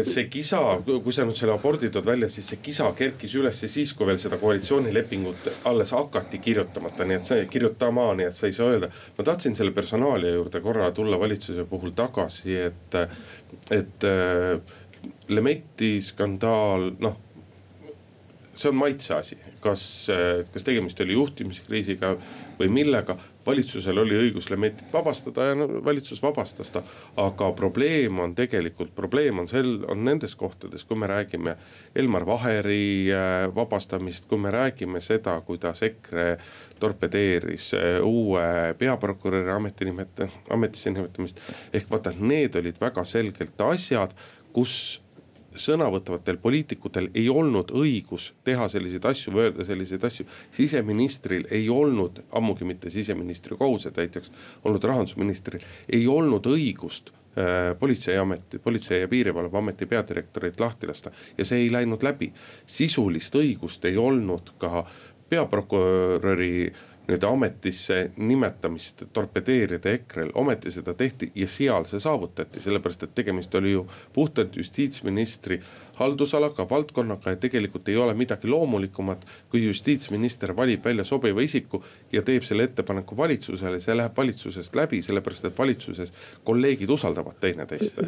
see 0.06 0.28
kisa, 0.30 0.60
kui 0.86 1.12
sa 1.12 1.24
nüüd 1.26 1.38
selle 1.38 1.56
abordi 1.56 1.88
tood 1.90 2.06
välja, 2.06 2.28
siis 2.30 2.46
see 2.52 2.60
kisa 2.62 2.86
kerkis 2.94 3.34
üles 3.34 3.58
siis, 3.64 3.94
kui 3.96 4.06
veel 4.06 4.20
seda 4.22 4.38
koalitsioonilepingut 4.38 5.48
alles 5.70 5.90
hakati 5.96 6.38
kirjutamata, 6.38 7.06
nii 7.08 7.18
et 7.18 7.26
see 7.30 7.48
kirjutama, 7.50 8.12
nii 8.14 8.28
et 8.30 8.38
sa 8.38 8.46
ei 8.46 8.54
saa 8.54 8.70
öelda. 8.70 8.90
ma 9.18 9.26
tahtsin 9.26 9.56
selle 9.58 9.74
personaalia 9.74 10.36
juurde 10.36 10.62
korra 10.62 10.92
tulla 10.94 11.18
valitsuse 11.20 11.66
puhul 11.70 11.90
tagasi, 11.96 12.56
et, 12.70 12.98
et 13.70 14.08
äh, 14.08 14.78
Lemetti 15.28 15.98
skandaal, 16.00 16.92
noh 17.02 17.18
see 18.56 18.70
on 18.70 18.78
maitse 18.78 19.14
asi, 19.14 19.38
kas, 19.60 19.84
kas 20.52 20.66
tegemist 20.66 21.00
oli 21.02 21.16
juhtimiskriisiga 21.18 22.14
või 22.60 22.70
millega. 22.72 23.16
Valitsusel 23.46 23.98
oli 23.98 24.16
õigus 24.18 24.50
Lemetit 24.50 24.92
vabastada 24.92 25.48
ja 25.50 25.54
no 25.58 25.68
valitsus 25.84 26.22
vabastas 26.22 26.72
ta. 26.74 26.82
aga 27.16 27.50
probleem 27.52 28.18
on 28.18 28.34
tegelikult, 28.34 28.94
probleem 28.94 29.38
on 29.38 29.48
sel, 29.48 29.76
on 29.88 30.04
nendes 30.04 30.34
kohtades, 30.36 30.84
kui 30.84 30.98
me 30.98 31.06
räägime 31.10 31.56
Elmar 31.94 32.26
Vaheri 32.26 33.10
äh, 33.12 33.54
vabastamist, 33.54 34.28
kui 34.28 34.38
me 34.38 34.50
räägime 34.50 35.00
seda, 35.00 35.40
kuidas 35.40 35.82
EKRE 35.82 36.38
torpedeeris 36.80 37.72
äh, 37.74 38.00
uue 38.02 38.74
peaprokuröri 38.78 39.52
ameti 39.52 39.84
nimeta-, 39.90 40.28
ametisse 40.50 40.90
nimetamist. 40.90 41.40
ehk 41.72 41.90
vaata, 41.90 42.14
need 42.18 42.56
olid 42.56 42.80
väga 42.80 43.04
selgelt 43.04 43.60
asjad, 43.60 44.14
kus 44.52 45.03
sõna 45.54 45.88
võtvatel 45.92 46.38
poliitikutel 46.42 47.08
ei 47.14 47.28
olnud 47.30 47.70
õigus 47.74 48.32
teha 48.44 48.68
selliseid 48.68 49.04
asju 49.08 49.34
või 49.34 49.48
öelda 49.48 49.66
selliseid 49.66 50.04
asju. 50.04 50.26
siseministril 50.50 51.46
ei 51.50 51.68
olnud, 51.70 52.22
ammugi 52.32 52.64
mitte 52.64 52.90
siseministri 52.90 53.56
kohusetäitjaks 53.56 54.32
olnud 54.64 54.84
rahandusministril, 54.84 55.62
ei 55.92 56.06
olnud 56.08 56.46
õigust 56.46 57.10
äh, 57.10 57.72
politseiameti, 57.78 58.58
politsei 58.58 59.00
ja 59.00 59.08
piirivalveameti 59.08 59.86
peadirektorit 59.86 60.60
lahti 60.60 60.90
lasta 60.90 61.12
ja 61.38 61.44
see 61.44 61.64
ei 61.64 61.72
läinud 61.72 62.02
läbi. 62.02 62.32
sisulist 62.66 63.34
õigust 63.34 63.84
ei 63.84 63.96
olnud 63.96 64.56
ka 64.58 64.86
peaprokuröri 65.28 66.72
nii-öelda 67.06 67.28
ametisse 67.28 68.10
nimetamist 68.16 69.02
torpedeerida 69.12 69.90
EKRE-l, 69.90 70.30
ometi 70.34 70.70
seda 70.72 70.94
tehti 70.94 71.30
ja 71.34 71.48
seal 71.48 71.84
see 71.88 72.00
saavutati, 72.00 72.62
sellepärast 72.64 73.02
et 73.04 73.14
tegemist 73.14 73.54
oli 73.54 73.72
ju 73.72 73.86
puhtalt 74.12 74.56
justiitsministri 74.56 75.60
haldusalaga, 76.00 76.66
valdkonnaga 76.70 77.34
ja 77.34 77.36
tegelikult 77.36 77.88
ei 77.88 77.96
ole 77.96 78.14
midagi 78.14 78.48
loomulikumat. 78.48 79.26
kui 79.50 79.64
justiitsminister 79.64 80.56
valib 80.56 80.84
välja 80.84 81.04
sobiva 81.04 81.40
isiku 81.40 81.84
ja 82.12 82.22
teeb 82.22 82.42
selle 82.42 82.64
ettepaneku 82.64 83.16
valitsusele, 83.16 83.80
see 83.80 83.96
läheb 83.96 84.16
valitsusest 84.16 84.74
läbi, 84.74 85.02
sellepärast 85.02 85.44
et 85.44 85.58
valitsuses 85.58 86.12
kolleegid 86.44 86.90
usaldavad 86.90 87.38
teineteist 87.40 88.00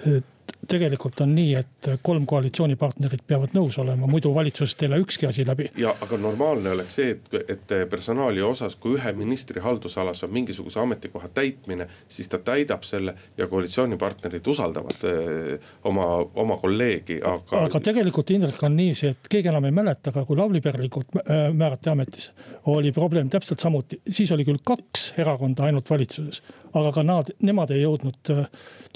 tegelikult 0.69 1.21
on 1.21 1.35
nii, 1.35 1.55
et 1.55 1.89
kolm 2.03 2.27
koalitsioonipartnerit 2.27 3.23
peavad 3.27 3.55
nõus 3.57 3.79
olema, 3.79 4.09
muidu 4.11 4.33
valitsusest 4.35 4.83
ei 4.83 4.91
lähe 4.91 5.05
ükski 5.05 5.29
asi 5.29 5.47
läbi. 5.47 5.71
ja 5.79 5.95
aga 6.03 6.19
normaalne 6.19 6.71
oleks 6.71 6.99
see, 6.99 7.11
et, 7.15 7.51
et 7.51 7.75
personali 7.91 8.43
osas, 8.43 8.77
kui 8.77 8.97
ühe 8.97 9.13
ministri 9.17 9.61
haldusalas 9.63 10.25
on 10.27 10.33
mingisuguse 10.33 10.81
ametikoha 10.81 11.29
täitmine, 11.35 11.89
siis 12.09 12.29
ta 12.29 12.39
täidab 12.39 12.83
selle 12.87 13.15
ja 13.39 13.47
koalitsioonipartnerid 13.47 14.47
usaldavad 14.47 15.05
öö, 15.05 15.55
eh, 15.55 15.71
oma, 15.85 16.07
oma 16.35 16.57
kolleegi, 16.63 17.21
aga. 17.25 17.65
aga 17.67 17.81
tegelikult 17.81 18.31
Indrek 18.31 18.63
on 18.67 18.77
niiviisi, 18.77 19.15
et 19.15 19.31
keegi 19.31 19.53
enam 19.53 19.65
ei 19.69 19.75
mäleta, 19.75 20.11
aga 20.11 20.25
kui 20.27 20.39
Lavly 20.39 20.61
Perlingut 20.61 21.19
äh, 21.23 21.49
määrati 21.55 21.91
ametisse, 21.91 22.33
oli 22.67 22.93
probleem 22.93 23.31
täpselt 23.31 23.63
samuti, 23.63 24.01
siis 24.11 24.33
oli 24.35 24.45
küll 24.45 24.63
kaks 24.65 25.13
erakonda 25.19 25.69
ainult 25.69 25.91
valitsuses, 25.91 26.43
aga 26.77 26.93
ka 26.93 27.07
nad, 27.07 27.31
nemad 27.47 27.73
ei 27.75 27.83
jõudnud 27.83 28.33
äh, 28.35 28.45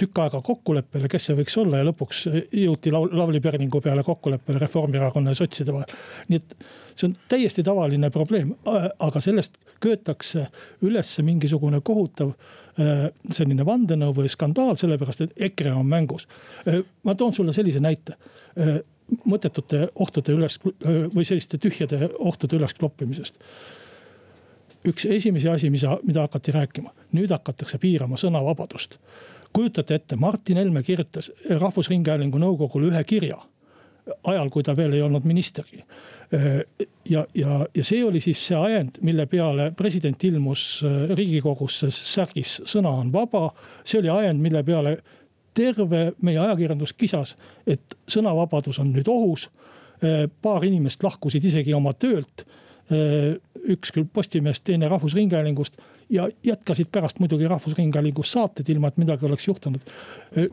tükk 0.01 0.21
aega 0.25 0.43
kokkuleppele, 0.45 1.09
kes 1.13 1.31
see 1.31 1.39
võiks 1.39 1.57
olla 1.61 1.81
ja 1.81 1.89
lõpuks 1.91 2.27
jõuti 2.57 2.93
Lavly 2.93 3.41
Perlingu 3.45 3.81
peale 3.85 4.05
kokkuleppele 4.07 4.63
Reformierakonna 4.63 5.35
ja 5.35 5.41
sotside 5.41 5.75
vahel. 5.77 5.99
nii 6.29 6.41
et 6.41 6.55
see 7.01 7.09
on 7.09 7.17
täiesti 7.29 7.65
tavaline 7.65 8.11
probleem, 8.11 8.55
aga 8.99 9.21
sellest 9.25 9.57
köetakse 9.81 10.47
üles 10.87 11.11
mingisugune 11.25 11.81
kohutav 11.85 12.33
äh, 12.33 13.09
selline 13.33 13.67
vandenõu 13.67 14.15
või 14.21 14.31
skandaal, 14.33 14.77
sellepärast 14.81 15.25
et 15.25 15.45
EKRE 15.49 15.75
on 15.81 15.89
mängus. 15.89 16.29
Äh, 16.69 16.83
ma 17.05 17.15
toon 17.15 17.35
sulle 17.37 17.55
sellise 17.57 17.83
näite 17.83 18.17
äh, 18.17 18.81
mõttetute 19.27 19.89
ohtude 19.99 20.37
üles 20.37 20.61
või 20.63 21.25
selliste 21.27 21.59
tühjade 21.59 22.13
ohtude 22.23 22.61
üleskloppimisest 22.61 23.41
üks 24.89 25.05
esimesi 25.05 25.49
asi, 25.49 25.71
mida, 25.71 25.99
mida 26.07 26.25
hakati 26.27 26.53
rääkima, 26.53 26.95
nüüd 27.13 27.31
hakatakse 27.31 27.79
piirama 27.79 28.17
sõnavabadust 28.21 28.99
kujutate 29.53 29.95
ette, 29.95 30.17
Martin 30.17 30.57
Helme 30.57 30.83
kirjutas 30.83 31.31
Rahvusringhäälingu 31.51 32.39
nõukogule 32.39 32.91
ühe 32.91 33.05
kirja 33.05 33.39
ajal, 34.25 34.51
kui 34.51 34.63
ta 34.63 34.75
veel 34.77 34.95
ei 34.97 35.03
olnud 35.03 35.25
ministergi. 35.25 35.85
ja, 37.11 37.27
ja, 37.35 37.67
ja 37.75 37.85
see 37.85 38.05
oli 38.05 38.21
siis 38.21 38.43
see 38.47 38.57
ajend, 38.57 39.01
mille 39.03 39.27
peale 39.27 39.73
president 39.77 40.25
ilmus 40.25 40.85
riigikogusse 41.15 41.91
särgis 41.91 42.61
Sõna 42.71 42.93
on 43.03 43.13
vaba. 43.13 43.51
see 43.85 43.99
oli 43.99 44.09
ajend, 44.09 44.41
mille 44.41 44.63
peale 44.63 44.97
terve 45.55 46.13
meie 46.23 46.39
ajakirjandus 46.39 46.93
kisas, 46.93 47.37
et 47.67 47.97
sõnavabadus 48.09 48.79
on 48.79 48.93
nüüd 48.95 49.09
ohus. 49.09 49.51
paar 50.43 50.65
inimest 50.65 51.03
lahkusid 51.03 51.45
isegi 51.45 51.75
oma 51.75 51.93
töölt. 51.93 52.47
Üks 52.91 53.93
küll 53.95 54.05
Postimehest, 54.05 54.65
teine 54.65 54.89
Rahvusringhäälingust 54.91 55.77
ja 56.11 56.29
jätkasid 56.45 56.91
pärast 56.93 57.19
muidugi 57.19 57.49
Rahvusringhäälingus 57.49 58.33
saated, 58.33 58.69
ilma 58.69 58.89
et 58.89 58.97
midagi 58.97 59.27
oleks 59.27 59.47
juhtunud. 59.49 59.81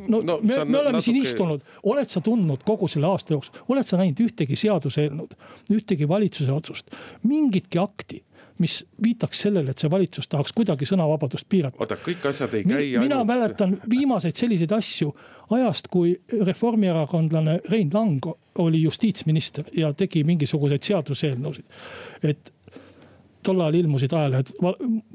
no, 0.07 0.21
no 0.21 0.39
me, 0.41 0.53
me 0.65 0.77
oleme 0.77 0.97
natuke... 0.97 1.01
siin 1.01 1.21
istunud, 1.21 1.61
oled 1.83 2.09
sa 2.09 2.21
tundnud 2.21 2.63
kogu 2.65 2.87
selle 2.87 3.09
aasta 3.09 3.33
jooksul, 3.33 3.65
oled 3.67 3.89
sa 3.89 3.97
näinud 3.97 4.21
ühtegi 4.21 4.55
seaduseelnõud, 4.59 5.33
ühtegi 5.73 6.07
valitsuse 6.07 6.53
otsust, 6.53 6.93
mingitki 7.23 7.81
akti 7.81 8.23
mis 8.57 8.85
viitaks 9.03 9.41
sellele, 9.41 9.71
et 9.71 9.77
see 9.77 9.89
valitsus 9.91 10.27
tahaks 10.27 10.53
kuidagi 10.57 10.87
sõnavabadust 10.89 11.45
piirata. 11.49 11.77
oota, 11.79 11.97
kõik 12.01 12.25
asjad 12.29 12.53
ei 12.57 12.63
käi 12.65 12.77
ainult. 12.77 13.03
mina 13.05 13.23
mäletan 13.23 13.75
viimaseid 13.89 14.35
selliseid 14.35 14.73
asju 14.73 15.13
ajast, 15.53 15.87
kui 15.93 16.15
reformierakondlane 16.41 17.59
Rein 17.69 17.91
Lang 17.93 18.25
oli 18.57 18.81
justiitsminister 18.81 19.69
ja 19.77 19.93
tegi 19.93 20.23
mingisuguseid 20.23 20.83
seaduseelnõusid. 20.89 21.65
et 22.23 22.53
tol 23.47 23.61
ajal 23.63 23.79
ilmusid 23.81 24.13
ajalehed 24.13 24.51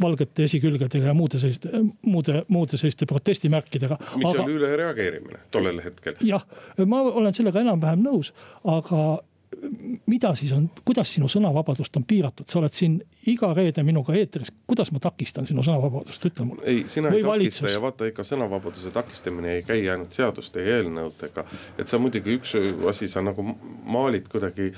valgete 0.03 0.47
esikülgedega 0.49 1.11
ja 1.13 1.17
muude 1.17 1.41
selliste, 1.43 1.83
muude, 2.07 2.45
muude 2.53 2.81
selliste 2.81 3.09
protestimärkidega. 3.11 3.99
mis 4.17 4.31
aga, 4.31 4.47
oli 4.47 4.57
ülereageerimine 4.61 5.45
tollel 5.55 5.83
hetkel. 5.85 6.17
jah, 6.27 6.47
ma 6.87 7.03
olen 7.13 7.37
sellega 7.37 7.63
enam-vähem 7.65 8.03
nõus, 8.07 8.33
aga 8.65 9.21
mida 10.07 10.33
siis 10.35 10.53
on, 10.57 10.65
kuidas 10.85 11.11
sinu 11.15 11.29
sõnavabadust 11.31 11.97
on 11.99 12.05
piiratud, 12.09 12.49
sa 12.51 12.59
oled 12.61 12.75
siin 12.77 12.97
iga 13.31 13.53
reede 13.55 13.85
minuga 13.87 14.15
eetris, 14.17 14.51
kuidas 14.69 14.91
ma 14.95 15.01
takistan 15.03 15.47
sinu 15.49 15.65
sõnavabadust, 15.67 16.25
ütle 16.31 16.47
mulle. 16.49 16.65
ei, 16.69 16.83
sina 16.91 17.13
Või 17.13 17.21
ei 17.23 17.27
valitsus. 17.27 17.61
takista 17.61 17.77
ja 17.77 17.83
vaata, 17.85 18.09
ega 18.11 18.27
sõnavabaduse 18.27 18.93
takistamine 18.95 19.57
ei 19.59 19.63
käi 19.67 19.85
ainult 19.93 20.17
seaduste 20.17 20.65
ja 20.65 20.79
eelnõudega. 20.79 21.45
et 21.79 21.89
sa 21.89 22.01
muidugi 22.03 22.39
üks 22.39 22.57
asi, 22.91 23.09
sa 23.09 23.23
nagu 23.23 23.45
maalid 23.85 24.29
kuidagi 24.33 24.73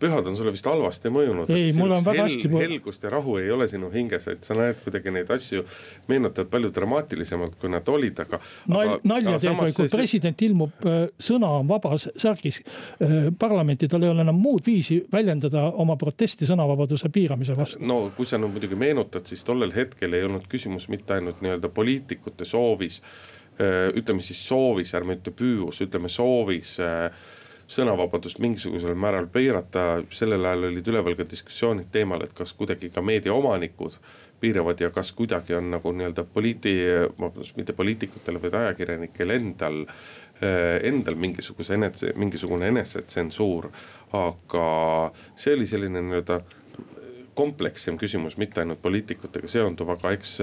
pühad 0.00 0.26
on 0.26 0.36
sulle 0.36 0.52
vist 0.54 0.66
halvasti 0.66 1.10
mõjunud. 1.12 1.50
ei, 1.54 1.72
mul 1.78 1.94
on 1.96 2.04
väga 2.04 2.26
hästi 2.26 2.48
hel,. 2.50 2.62
helgust 2.64 3.04
ja 3.04 3.10
rahu 3.12 3.36
ei 3.40 3.50
ole 3.54 3.66
sinu 3.70 3.90
hinges, 3.92 4.26
et 4.32 4.46
sa 4.46 4.56
näed 4.58 4.80
kuidagi 4.84 5.12
neid 5.14 5.30
asju, 5.30 5.64
meenutad 6.08 6.50
palju 6.52 6.70
dramaatilisemalt, 6.74 7.56
kui 7.60 7.70
nad 7.72 7.88
olid, 7.88 8.24
aga. 8.24 8.40
nalja 8.68 9.38
teed 9.38 9.58
või 9.60 9.74
kui 9.76 9.88
see... 9.88 9.92
president 9.94 10.44
ilmub, 10.46 10.88
äh, 10.88 11.04
sõna 11.28 11.52
on 11.60 11.68
vabas 11.70 12.08
särgis 12.20 12.60
äh, 12.64 13.30
parlamenti, 13.38 13.88
tal 13.90 14.06
ei 14.06 14.12
ole 14.12 14.26
enam 14.26 14.40
muud 14.40 14.66
viisi 14.66 15.00
väljendada 15.12 15.68
oma 15.84 15.96
protesti 16.00 16.48
sõnavabaduse 16.48 17.10
piiramise 17.14 17.56
vastu. 17.58 17.84
no 17.84 18.00
kui 18.16 18.28
sa 18.28 18.40
nüüd 18.40 18.56
muidugi 18.56 18.78
meenutad, 18.78 19.28
siis 19.30 19.44
tollel 19.46 19.72
hetkel 19.76 20.18
ei 20.18 20.26
olnud 20.26 20.48
küsimus 20.50 20.88
mitte 20.92 21.18
ainult 21.18 21.42
nii-öelda 21.44 21.70
poliitikute 21.74 22.44
soovis. 22.48 23.00
Äh, 23.54 23.92
ütleme 23.94 24.22
siis 24.26 24.40
soovis, 24.42 24.90
ärme 24.98 25.14
ütle 25.20 25.30
püüus, 25.36 25.78
ütleme 25.84 26.10
soovis 26.10 26.74
sõnavabadust 27.74 28.40
mingisugusel 28.42 28.94
määral 28.98 29.26
piirata, 29.32 30.02
sellel 30.14 30.44
ajal 30.46 30.68
olid 30.70 30.90
üleval 30.92 31.16
ka 31.18 31.26
diskussioonid 31.30 31.90
teemal, 31.94 32.22
et 32.24 32.34
kas 32.36 32.54
kuidagi 32.56 32.90
ka 32.94 33.02
meediaomanikud 33.02 33.98
piiravad 34.40 34.80
ja 34.80 34.90
kas 34.94 35.12
kuidagi 35.16 35.56
on 35.56 35.70
nagu 35.74 35.92
nii-öelda 35.92 36.26
poliiti-, 36.34 36.76
vabandust, 37.18 37.56
mitte 37.56 37.72
poliitikutel, 37.72 38.40
vaid 38.42 38.58
ajakirjanikel 38.60 39.34
endal 39.38 39.84
eh, 39.84 40.82
endal 40.90 41.16
mingisuguse 41.20 41.78
enese, 41.78 42.12
mingisugune 42.20 42.68
enesetsensuur. 42.72 43.70
aga 44.14 44.66
see 45.36 45.54
oli 45.56 45.66
selline 45.66 46.02
nii-öelda 46.04 46.38
komplekssem 47.34 47.98
küsimus, 47.98 48.36
mitte 48.40 48.62
ainult 48.62 48.80
poliitikutega 48.82 49.48
seonduv, 49.50 49.94
aga 49.94 50.14
eks. 50.14 50.36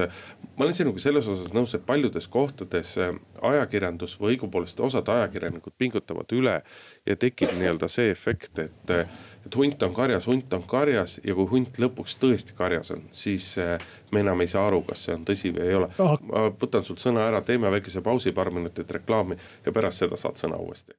ma 0.58 0.66
olen 0.66 0.76
sinuga 0.76 1.02
selles 1.04 1.28
osas 1.32 1.54
nõus, 1.56 1.74
et 1.76 1.86
paljudes 1.86 2.28
kohtades 2.32 2.94
äh, 3.02 3.14
ajakirjandus 3.52 4.18
või 4.20 4.36
õigupoolest 4.36 4.80
osad 4.84 5.10
ajakirjanikud 5.10 5.74
pingutavad 5.78 6.32
üle. 6.36 6.62
ja 7.06 7.16
tekib 7.16 7.54
nii-öelda 7.58 7.88
see 7.92 8.12
efekt, 8.12 8.60
et, 8.60 8.94
äh, 8.94 9.08
et 9.46 9.56
hunt 9.56 9.84
on 9.84 9.94
karjas, 9.96 10.28
hunt 10.28 10.54
on 10.54 10.64
karjas 10.68 11.20
ja 11.24 11.36
kui 11.36 11.48
hunt 11.52 11.80
lõpuks 11.82 12.18
tõesti 12.22 12.56
karjas 12.58 12.92
on, 12.96 13.08
siis 13.12 13.54
äh, 13.58 13.78
me 14.12 14.24
enam 14.26 14.42
ei 14.42 14.52
saa 14.52 14.68
aru, 14.68 14.84
kas 14.88 15.08
see 15.08 15.16
on 15.16 15.26
tõsi 15.28 15.54
või 15.56 15.68
ei 15.68 15.80
ole. 15.80 15.92
ma 15.98 16.48
võtan 16.62 16.86
sult 16.88 17.04
sõna 17.04 17.28
ära, 17.30 17.42
teeme 17.42 17.72
väikese 17.72 18.02
pausi, 18.02 18.36
paar 18.36 18.52
minutit 18.52 18.92
reklaami 18.92 19.40
ja 19.66 19.72
pärast 19.72 20.04
seda 20.06 20.20
saad 20.20 20.40
sõna 20.42 20.60
uuesti. 20.62 20.96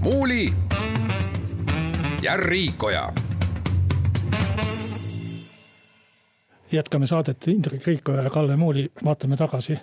muuli 0.00 0.48
ja 2.22 2.36
Riikoja. 2.36 3.12
jätkame 6.72 7.06
saadet 7.06 7.48
Indrek 7.48 7.86
Riikoja 7.86 8.22
ja 8.22 8.30
Kalle 8.30 8.56
Muuli, 8.56 8.92
vaatame 9.04 9.36
tagasi 9.36 9.78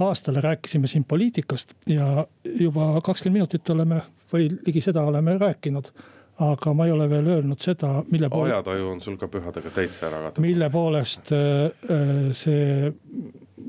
aastale, 0.00 0.40
rääkisime 0.40 0.86
siin 0.86 1.04
poliitikast 1.04 1.72
ja 1.86 2.26
juba 2.60 3.00
kakskümmend 3.00 3.36
minutit 3.36 3.70
oleme 3.70 4.00
või 4.32 4.48
ligi 4.66 4.80
seda 4.80 5.02
oleme 5.02 5.38
rääkinud 5.38 5.90
aga 6.38 6.72
ma 6.74 6.86
ei 6.86 6.92
ole 6.92 7.10
veel 7.10 7.26
öelnud 7.26 7.60
seda, 7.60 8.02
mille 8.10 8.28
poolest. 8.28 8.54
ajataju 8.54 8.88
on 8.88 9.00
sul 9.00 9.16
ka 9.20 9.28
pühadega 9.28 9.70
täitsa 9.70 10.06
ära 10.06 10.22
kadunud. 10.22 10.46
mille 10.46 10.70
poolest 10.70 11.32
äh, 11.32 11.66
äh, 11.90 12.30
see 12.32 12.92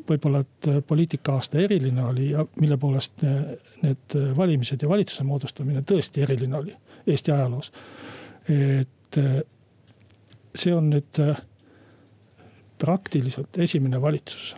võib-olla, 0.07 0.39
et 0.39 0.87
poliitika 0.87 1.33
aasta 1.33 1.59
eriline 1.59 2.03
oli 2.05 2.29
ja 2.29 2.45
mille 2.61 2.77
poolest 2.77 3.25
need 3.81 4.15
valimised 4.37 4.81
ja 4.81 4.89
valitsuse 4.89 5.23
moodustamine 5.27 5.83
tõesti 5.91 6.23
eriline 6.23 6.57
oli 6.57 6.77
Eesti 7.07 7.31
ajaloos 7.31 7.71
et 8.49 9.17
äh, 9.17 9.41
see 10.55 10.73
on 10.75 10.89
nüüd 10.91 11.19
äh, 11.21 11.37
praktiliselt 12.81 13.57
esimene 13.57 14.01
valitsus 14.01 14.55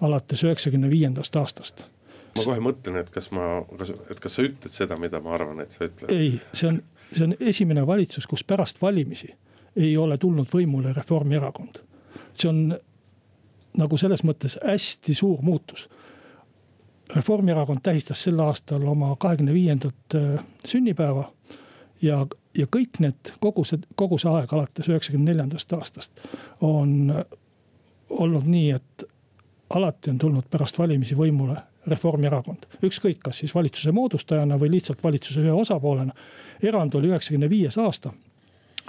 alates 0.00 0.44
üheksakümne 0.44 0.90
viiendast 0.90 1.36
aastast. 1.36 1.84
ma 2.36 2.44
kohe 2.44 2.62
mõtlen, 2.62 3.00
et 3.00 3.10
kas 3.10 3.30
ma, 3.34 3.64
kas, 3.78 3.92
et 4.10 4.20
kas 4.20 4.38
sa 4.38 4.46
ütled 4.46 4.72
seda, 4.72 4.96
mida 4.96 5.20
ma 5.20 5.34
arvan, 5.34 5.60
et 5.64 5.74
sa 5.74 5.88
ütled? 5.88 6.12
ei, 6.14 6.36
see 6.52 6.70
on, 6.70 6.82
see 7.10 7.26
on 7.26 7.34
esimene 7.40 7.86
valitsus, 7.86 8.26
kus 8.30 8.44
pärast 8.46 8.82
valimisi 8.82 9.34
ei 9.76 9.96
ole 9.98 10.18
tulnud 10.18 10.48
võimule 10.52 10.94
Reformierakond. 10.94 11.82
see 12.34 12.48
on 12.48 12.62
nagu 13.78 13.98
selles 13.98 14.22
mõttes 14.26 14.56
hästi 14.66 15.14
suur 15.14 15.42
muutus. 15.46 15.88
Reformierakond 17.14 17.82
tähistas 17.82 18.22
sel 18.22 18.38
aastal 18.40 18.86
oma 18.86 19.10
kahekümne 19.18 19.52
viiendat 19.54 20.14
äh, 20.14 20.46
sünnipäeva 20.64 21.26
ja, 22.02 22.26
ja 22.56 22.66
kõik 22.66 23.00
need, 23.00 23.32
kogu 23.40 23.64
see, 23.64 23.80
kogu 23.96 24.18
see 24.18 24.30
aeg 24.32 24.52
alates 24.52 24.88
üheksakümne 24.88 25.30
neljandast 25.30 25.72
aastast 25.72 26.22
on 26.60 27.12
olnud 28.10 28.46
nii, 28.46 28.70
et 28.70 29.04
alati 29.74 30.10
on 30.10 30.18
tulnud 30.18 30.48
pärast 30.50 30.78
valimisi 30.78 31.18
võimule 31.18 31.56
Reformierakond. 31.86 32.66
ükskõik, 32.84 33.22
kas 33.24 33.38
siis 33.40 33.54
valitsuse 33.54 33.92
moodustajana 33.92 34.58
või 34.60 34.74
lihtsalt 34.74 35.02
valitsuse 35.04 35.40
ühe 35.40 35.52
osapoolena. 35.52 36.12
erand 36.62 36.94
oli 36.94 37.08
üheksakümne 37.08 37.48
viies 37.50 37.78
aasta 37.78 38.12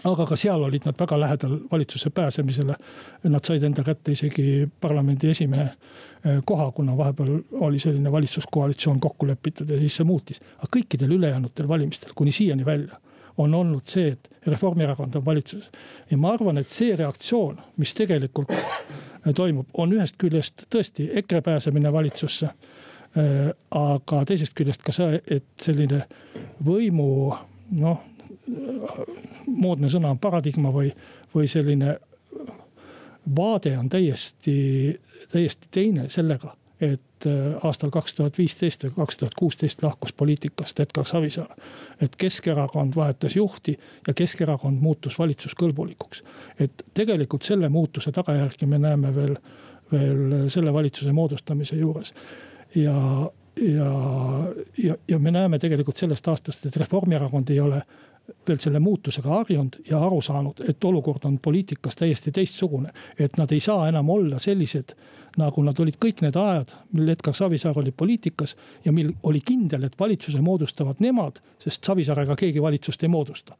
aga 0.03 0.25
ka 0.25 0.35
seal 0.35 0.63
olid 0.63 0.85
nad 0.85 0.97
väga 0.99 1.19
lähedal 1.19 1.59
valitsusse 1.71 2.09
pääsemisele. 2.09 2.75
Nad 3.23 3.45
said 3.45 3.63
enda 3.63 3.83
kätte 3.83 4.11
isegi 4.11 4.67
parlamendi 4.81 5.29
esimehe 5.29 5.67
eh, 5.67 6.41
koha, 6.45 6.71
kuna 6.71 6.97
vahepeal 6.97 7.37
oli 7.51 7.79
selline 7.79 8.11
valitsuskoalitsioon 8.11 8.99
kokku 8.99 9.27
lepitud 9.27 9.69
ja 9.69 9.79
siis 9.79 9.95
see 9.95 10.07
muutis. 10.07 10.41
aga 10.57 10.71
kõikidel 10.77 11.15
ülejäänutel 11.17 11.67
valimistel 11.67 12.11
kuni 12.15 12.31
siiani 12.31 12.65
välja 12.65 12.99
on 13.37 13.53
olnud 13.53 13.87
see, 13.87 14.07
et 14.11 14.29
Reformierakond 14.47 15.15
on 15.15 15.25
valitsuses. 15.25 15.69
ja 16.11 16.17
ma 16.17 16.33
arvan, 16.33 16.57
et 16.57 16.69
see 16.69 16.95
reaktsioon, 16.95 17.61
mis 17.77 17.93
tegelikult 17.93 18.51
toimub, 19.35 19.67
on 19.73 19.93
ühest 19.93 20.17
küljest 20.17 20.65
tõesti 20.73 21.09
EKRE 21.21 21.41
pääsemine 21.41 21.93
valitsusse 21.93 22.45
eh, 22.45 23.53
aga 23.71 24.25
teisest 24.25 24.57
küljest 24.57 24.83
ka 24.83 24.91
see, 24.95 25.21
et 25.27 25.47
selline 25.61 26.03
võimu 26.65 27.07
noh, 27.71 27.99
moodne 29.45 29.89
sõna 29.89 30.11
on 30.13 30.19
paradigma 30.19 30.71
või, 30.73 30.91
või 31.35 31.47
selline 31.47 31.97
vaade 33.35 33.77
on 33.77 33.89
täiesti, 33.89 34.99
täiesti 35.31 35.67
teine 35.71 36.09
sellega, 36.09 36.55
et 36.81 37.27
äh, 37.27 37.65
aastal 37.65 37.91
kaks 37.93 38.13
tuhat 38.17 38.37
viisteist 38.37 38.83
või 38.83 38.95
kaks 38.95 39.17
tuhat 39.17 39.33
kuusteist 39.37 39.83
lahkus 39.83 40.13
poliitikast 40.13 40.79
Edgar 40.79 41.05
Savisaar. 41.05 41.55
et 42.01 42.15
Keskerakond 42.15 42.95
vahetas 42.95 43.35
juhti 43.35 43.79
ja 44.07 44.13
Keskerakond 44.13 44.81
muutus 44.81 45.19
valitsuskõlbulikuks. 45.19 46.23
et 46.59 46.85
tegelikult 46.93 47.43
selle 47.43 47.69
muutuse 47.69 48.11
tagajärgi 48.11 48.65
me 48.65 48.79
näeme 48.79 49.15
veel, 49.15 49.37
veel 49.91 50.49
selle 50.49 50.73
valitsuse 50.73 51.11
moodustamise 51.11 51.75
juures. 51.75 52.13
ja, 52.75 53.31
ja, 53.55 53.91
ja, 54.77 54.95
ja 55.07 55.19
me 55.19 55.31
näeme 55.31 55.59
tegelikult 55.59 55.97
sellest 55.97 56.27
aastast, 56.27 56.65
et 56.65 56.77
Reformierakond 56.77 57.49
ei 57.49 57.59
ole 57.59 57.81
veel 58.47 58.59
selle 58.61 58.79
muutusega 58.79 59.29
harjunud 59.29 59.79
ja 59.89 59.99
aru 60.05 60.21
saanud, 60.21 60.61
et 60.69 60.83
olukord 60.83 61.25
on 61.27 61.39
poliitikas 61.39 61.95
täiesti 61.95 62.31
teistsugune. 62.31 62.89
et 63.19 63.37
nad 63.37 63.51
ei 63.51 63.59
saa 63.59 63.87
enam 63.89 64.09
olla 64.09 64.39
sellised, 64.39 64.93
nagu 65.37 65.63
nad 65.63 65.79
olid 65.79 65.97
kõik 66.05 66.21
need 66.21 66.35
ajad, 66.35 66.73
mil 66.93 67.09
Edgar 67.09 67.35
Savisaar 67.35 67.79
oli 67.79 67.91
poliitikas. 67.91 68.55
ja 68.85 68.91
mil 68.91 69.11
oli 69.23 69.41
kindel, 69.41 69.83
et 69.83 69.99
valitsuse 69.99 70.41
moodustavad 70.41 70.95
nemad, 70.99 71.41
sest 71.59 71.83
Savisaarega 71.83 72.35
keegi 72.35 72.61
valitsust 72.61 73.03
ei 73.03 73.09
moodusta. 73.09 73.57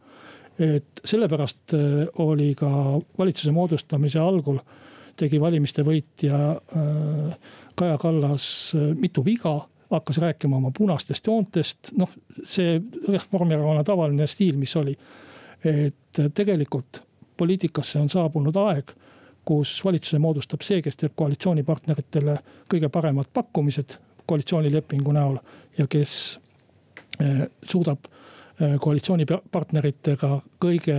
et 0.59 1.01
sellepärast 1.05 1.73
äh, 1.73 2.07
oli 2.17 2.55
ka 2.55 3.01
valitsuse 3.17 3.51
moodustamise 3.51 4.19
algul 4.19 4.59
tegi 5.15 5.39
valimiste 5.41 5.83
võitja 5.83 6.37
äh, 6.55 7.35
Kaja 7.75 7.97
Kallas 7.97 8.73
äh, 8.75 8.95
mitu 8.95 9.25
viga 9.25 9.70
hakkas 9.91 10.17
rääkima 10.23 10.57
oma 10.57 10.71
punastest 10.77 11.27
joontest, 11.27 11.91
noh 11.97 12.09
see 12.47 12.79
Reformierakonna 13.07 13.83
tavaline 13.83 14.27
stiil, 14.27 14.57
mis 14.57 14.75
oli. 14.75 14.97
et 15.61 16.17
tegelikult 16.33 17.03
poliitikasse 17.37 17.99
on 17.99 18.09
saabunud 18.09 18.55
aeg, 18.55 18.91
kus 19.45 19.75
valitsuse 19.85 20.19
moodustab 20.19 20.63
see, 20.65 20.81
kes 20.81 20.97
teeb 20.97 21.13
koalitsioonipartneritele 21.17 22.37
kõige 22.69 22.89
paremad 22.89 23.29
pakkumised 23.33 23.97
koalitsioonilepingu 24.29 25.13
näol 25.13 25.37
ja 25.77 25.87
kes 25.89 26.15
eh, 27.19 27.45
suudab 27.69 28.05
eh, 28.07 28.77
koalitsioonipartneritega 28.81 30.31
kõige 30.61 30.97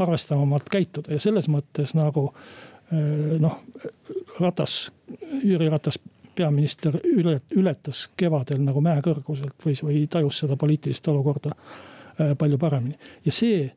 arvestavamalt 0.00 0.68
käituda 0.72 1.16
ja 1.16 1.20
selles 1.20 1.48
mõttes 1.52 1.96
nagu 1.96 2.30
eh, 2.92 3.36
noh, 3.40 3.60
Ratas, 4.40 4.86
Jüri 5.44 5.68
Ratas 5.68 6.00
peaminister 6.40 6.96
ületas 7.56 8.06
kevadel 8.16 8.62
nagu 8.64 8.80
mäekõrguselt 8.84 9.60
või, 9.64 9.76
või 9.84 10.06
tajus 10.10 10.40
seda 10.42 10.56
poliitilist 10.60 11.08
olukorda 11.12 11.52
äh, 11.52 12.32
palju 12.38 12.58
paremini. 12.58 12.96
ja 13.24 13.32
see 13.32 13.68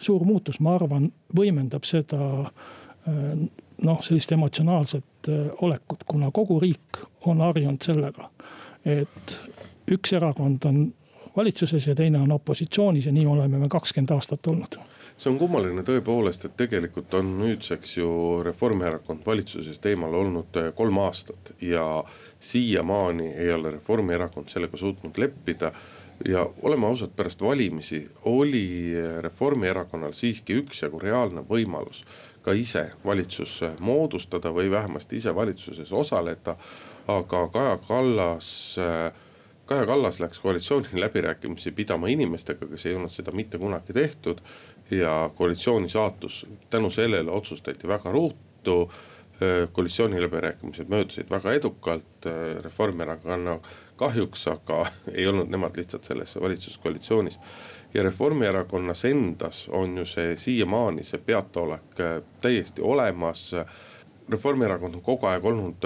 suur 0.00 0.24
muutus, 0.24 0.60
ma 0.60 0.74
arvan, 0.76 1.10
võimendab 1.36 1.84
seda 1.88 2.20
äh, 2.46 3.20
noh, 3.84 4.02
sellist 4.04 4.32
emotsionaalset 4.32 5.28
äh, 5.28 5.48
olekut, 5.60 6.04
kuna 6.08 6.30
kogu 6.32 6.60
riik 6.60 7.02
on 7.26 7.44
harjunud 7.44 7.84
sellega, 7.84 8.30
et 8.84 9.36
üks 9.92 10.16
erakond 10.16 10.64
on 10.68 10.86
valitsuses 11.36 11.86
ja 11.86 11.94
teine 11.94 12.20
on 12.20 12.32
opositsioonis 12.32 13.06
ja 13.06 13.12
nii 13.12 13.26
oleme 13.26 13.58
me 13.58 13.68
kakskümmend 13.68 14.14
aastat 14.16 14.46
olnud 14.46 14.78
see 15.16 15.30
on 15.32 15.38
kummaline 15.40 15.82
tõepoolest, 15.86 16.44
et 16.44 16.56
tegelikult 16.60 17.14
on 17.16 17.30
nüüdseks 17.40 17.96
ju 17.98 18.08
Reformierakond 18.44 19.24
valitsuses 19.26 19.78
teemal 19.80 20.14
olnud 20.14 20.58
äh, 20.60 20.72
kolm 20.76 20.98
aastat 21.04 21.54
ja 21.60 22.04
siiamaani 22.40 23.32
ei 23.34 23.52
ole 23.52 23.76
Reformierakond 23.78 24.52
sellega 24.52 24.76
suutnud 24.76 25.18
leppida 25.18 25.72
ja 26.24 26.46
oleme 26.62 26.86
ausad, 26.86 27.10
pärast 27.16 27.42
valimisi 27.42 28.10
oli 28.24 28.94
Reformierakonnal 29.20 30.12
siiski 30.12 30.56
üksjagu 30.62 30.98
reaalne 30.98 31.44
võimalus 31.48 32.04
ka 32.46 32.54
ise 32.54 32.92
valitsus 33.04 33.58
moodustada 33.82 34.52
või 34.54 34.70
vähemasti 34.70 35.18
ise 35.18 35.34
valitsuses 35.34 35.92
osaleda. 35.92 36.56
aga 37.08 37.48
Kaja 37.48 37.78
Kallas, 37.88 38.76
Kaja 39.66 39.86
Kallas 39.86 40.20
läks 40.20 40.38
koalitsiooni 40.38 41.00
läbirääkimisi 41.00 41.72
pidama 41.72 42.08
inimestega, 42.08 42.66
kes 42.66 42.86
ei 42.86 42.94
olnud 42.94 43.10
seda 43.10 43.32
mitte 43.32 43.58
kunagi 43.58 43.92
tehtud 43.92 44.40
ja 44.90 45.30
koalitsiooni 45.34 45.88
saatus 45.88 46.46
tänu 46.70 46.90
sellele 46.90 47.30
otsustati 47.30 47.88
väga 47.88 48.12
ruutu 48.12 48.92
koalitsiooniläbirääkimised 49.72 50.88
möödusid 50.88 51.30
väga 51.30 51.52
edukalt, 51.52 52.26
Reformierakonna 52.62 53.58
kahjuks 53.96 54.48
aga 54.48 54.86
ei 55.14 55.26
olnud 55.26 55.48
nemad 55.48 55.76
lihtsalt 55.76 56.04
selles 56.04 56.36
valitsuskoalitsioonis. 56.40 57.38
ja 57.94 58.02
Reformierakonnas 58.02 59.04
endas 59.04 59.68
on 59.68 59.98
ju 59.98 60.04
see 60.04 60.36
siiamaani 60.36 61.04
see 61.04 61.20
peataolek 61.20 62.00
täiesti 62.40 62.82
olemas. 62.82 63.54
Reformierakond 64.28 64.94
on 64.94 65.02
kogu 65.02 65.26
aeg 65.26 65.44
olnud 65.44 65.84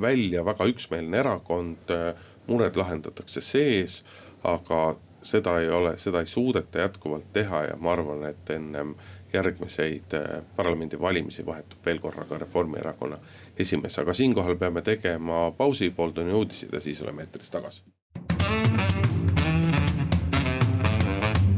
välja 0.00 0.44
väga 0.44 0.64
üksmeelne 0.64 1.18
erakond, 1.18 1.90
mured 2.46 2.76
lahendatakse 2.76 3.40
sees, 3.40 4.04
aga 4.44 4.96
seda 5.24 5.58
ei 5.60 5.68
ole, 5.68 5.98
seda 5.98 6.20
ei 6.20 6.26
suudeta 6.26 6.78
jätkuvalt 6.78 7.32
teha 7.32 7.64
ja 7.64 7.76
ma 7.80 7.92
arvan, 7.92 8.24
et 8.28 8.50
ennem 8.50 8.94
järgmiseid 9.32 10.14
parlamendivalimisi 10.56 11.46
vahetub 11.46 11.78
veel 11.86 11.98
korraga 11.98 12.38
Reformierakonna 12.38 13.18
esimees, 13.58 13.98
aga 13.98 14.14
siinkohal 14.14 14.56
peame 14.56 14.82
tegema 14.82 15.50
pausi, 15.56 15.90
pooltunni 15.90 16.32
uudised 16.32 16.72
ja 16.72 16.80
siis 16.80 17.02
oleme 17.02 17.22
eetris 17.22 17.50
tagasi. 17.50 17.82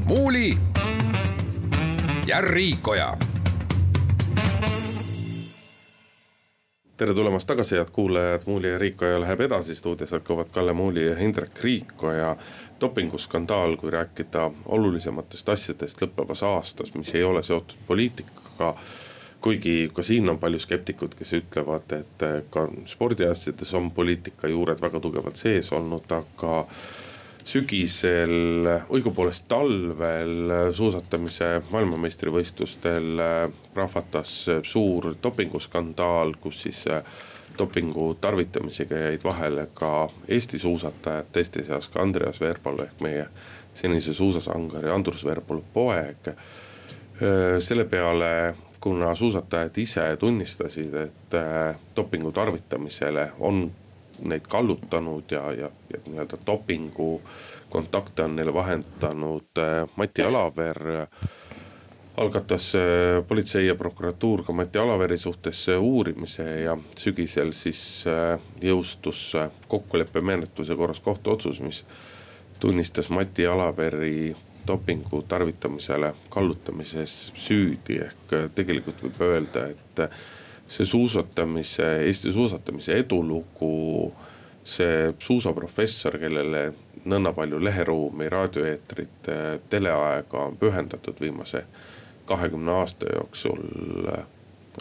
muuli 0.06 0.58
ja 2.26 2.40
Riikoja 2.40 3.16
tere 6.96 7.14
tulemast 7.14 7.46
tagasi, 7.46 7.76
head 7.76 7.90
kuulajad, 7.92 8.46
Muuli 8.46 8.70
ja 8.70 8.78
Riikoja 8.78 9.20
läheb 9.20 9.40
edasi, 9.40 9.74
stuudios 9.74 10.12
jätkavad 10.12 10.48
Kalle 10.52 10.72
Muuli 10.72 11.06
ja 11.06 11.18
Indrek 11.18 11.60
Riikoja. 11.62 12.36
Dopinguskandaal, 12.80 13.76
kui 13.76 13.90
rääkida 13.90 14.50
olulisematest 14.66 15.48
asjadest 15.48 16.02
lõppevas 16.02 16.42
aastas, 16.46 16.94
mis 16.94 17.14
ei 17.14 17.24
ole 17.24 17.42
seotud 17.42 17.78
poliitikaga 17.86 18.74
kuigi 19.40 19.90
ka 19.94 20.02
siin 20.02 20.28
on 20.28 20.38
palju 20.42 20.58
skeptikuid, 20.58 21.14
kes 21.14 21.32
ütlevad, 21.38 21.92
et 21.94 22.24
ka 22.50 22.66
spordiasjades 22.88 23.74
on 23.78 23.90
poliitika 23.94 24.48
juured 24.50 24.80
väga 24.82 25.00
tugevalt 25.00 25.38
sees 25.38 25.70
olnud, 25.76 26.10
aga 26.10 26.64
sügisel, 27.46 28.66
õigupoolest 28.90 29.46
talvel 29.46 30.50
suusatamise 30.74 31.50
maailmameistrivõistlustel 31.70 33.22
prahvatas 33.74 34.34
suur 34.66 35.12
dopinguskandaal, 35.22 36.34
kus 36.42 36.64
siis 36.66 36.82
dopingu 37.58 38.14
tarvitamisega 38.20 38.98
jäid 38.98 39.24
vahele 39.24 39.68
ka 39.74 40.08
Eesti 40.28 40.58
suusatajad, 40.58 41.32
teiste 41.32 41.62
seas 41.62 41.88
ka 41.88 42.02
Andreas 42.02 42.40
Veerpalu 42.40 42.82
ehk 42.82 43.00
meie 43.00 43.26
senise 43.74 44.14
suusasangari 44.14 44.90
Andrus 44.90 45.24
Veerpalu 45.24 45.64
poeg. 45.72 46.32
selle 47.58 47.84
peale 47.84 48.54
kuna 48.86 49.14
suusatajad 49.14 49.78
ise 49.78 50.16
tunnistasid, 50.16 50.94
et 50.94 51.34
äh, 51.34 51.76
dopingu 51.96 52.32
tarvitamisele 52.32 53.32
on 53.38 53.72
neid 54.22 54.46
kallutanud 54.48 55.24
ja, 55.30 55.52
ja, 55.52 55.70
ja 55.92 55.98
nii-öelda 56.06 56.38
dopingu 56.46 57.22
kontakte 57.70 58.22
on 58.22 58.36
neile 58.36 58.54
vahendanud 58.54 59.58
äh, 59.58 59.88
Mati 59.96 60.22
Alaver 60.22 60.78
algatas 62.16 62.74
äh, 62.74 63.20
politsei 63.28 63.66
ja 63.66 63.74
prokuratuur 63.74 64.44
ka 64.44 64.52
Mati 64.52 64.78
Alaveri 64.78 65.18
suhtes 65.18 65.66
uurimise 65.68 66.46
ja 66.64 66.76
sügisel 66.96 67.52
siis 67.52 68.04
jõustus 68.62 69.32
kokkuleppemenetluse 69.68 70.76
korras 70.76 71.00
kohtuotsus, 71.00 71.60
mis 71.60 71.84
tunnistas 72.60 73.10
Mati 73.10 73.46
Alaveri 73.46 74.34
dopingu 74.66 75.22
tarvitamisele 75.22 76.14
kallutamises 76.30 77.32
süüdi, 77.34 78.00
ehk 78.06 78.34
äh, 78.34 78.48
tegelikult 78.54 79.04
võib 79.06 79.20
öelda, 79.28 79.66
et 79.72 80.02
äh, 80.02 80.24
see 80.68 80.86
suusatamise, 80.86 81.86
Eesti 82.06 82.32
suusatamise 82.32 82.98
edulugu. 83.02 84.12
see 84.66 85.12
suusaprofessor, 85.22 86.16
kellele 86.18 86.72
nõnda 87.06 87.30
palju 87.32 87.60
leheruumi, 87.62 88.26
raadioeetrit, 88.28 89.28
äh, 89.30 89.44
teleaega 89.70 90.40
on 90.48 90.56
pühendatud 90.58 91.20
viimase 91.20 91.62
kahekümne 92.26 92.72
aasta 92.72 93.06
jooksul 93.14 93.62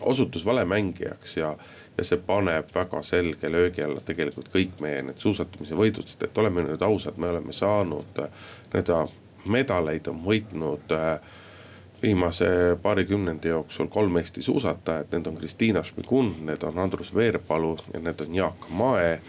osutus 0.02 0.46
valemängijaks 0.46 1.38
ja, 1.38 1.56
ja 1.98 2.04
see 2.04 2.18
paneb 2.18 2.68
väga 2.76 3.02
selge 3.04 3.52
löögi 3.52 3.84
alla 3.86 4.02
tegelikult 4.06 4.50
kõik 4.54 4.82
meie 4.84 5.04
need 5.08 5.22
suusatamise 5.22 5.78
võidud, 5.78 6.08
sest 6.08 6.28
et 6.28 6.38
oleme 6.38 6.66
nüüd 6.66 6.84
ausad, 6.84 7.18
me 7.18 7.32
oleme 7.32 7.54
saanud 7.54 8.20
nii-öelda 8.20 9.06
medaleid 9.46 10.08
on 10.12 10.22
võitnud 10.26 10.94
äh, 10.96 11.20
viimase 12.02 12.48
paarikümnendi 12.82 13.48
jooksul 13.48 13.88
kolm 13.88 14.18
Eesti 14.18 14.42
suusatajat, 14.42 15.12
need 15.12 15.28
on 15.28 15.38
Kristiina 15.38 15.84
Šmigun, 15.84 16.36
need 16.46 16.64
on 16.64 16.80
Andrus 16.80 17.16
Veerpalu 17.16 17.78
ja 17.94 18.00
need 18.00 18.22
on 18.22 18.36
Jaak 18.36 18.70
Mae. 18.70 19.20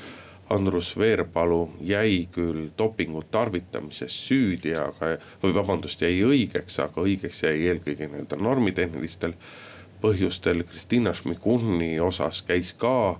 Andrus 0.50 0.92
Veerpalu 0.98 1.70
jäi 1.80 2.28
küll 2.32 2.68
dopingu 2.78 3.22
tarvitamises 3.30 4.14
süüdi, 4.28 4.76
aga, 4.78 5.16
või 5.42 5.54
vabandust, 5.56 6.02
jäi 6.02 6.20
õigeks, 6.22 6.78
aga 6.84 7.02
õigeks 7.02 7.42
jäi 7.42 7.64
eelkõige 7.66 8.06
nii-öelda 8.06 8.38
normitehnilistel 8.38 9.34
põhjustel. 10.02 10.62
Kristiina 10.68 11.14
Šmiguni 11.16 11.96
osas 12.00 12.44
käis 12.46 12.70
ka 12.78 13.16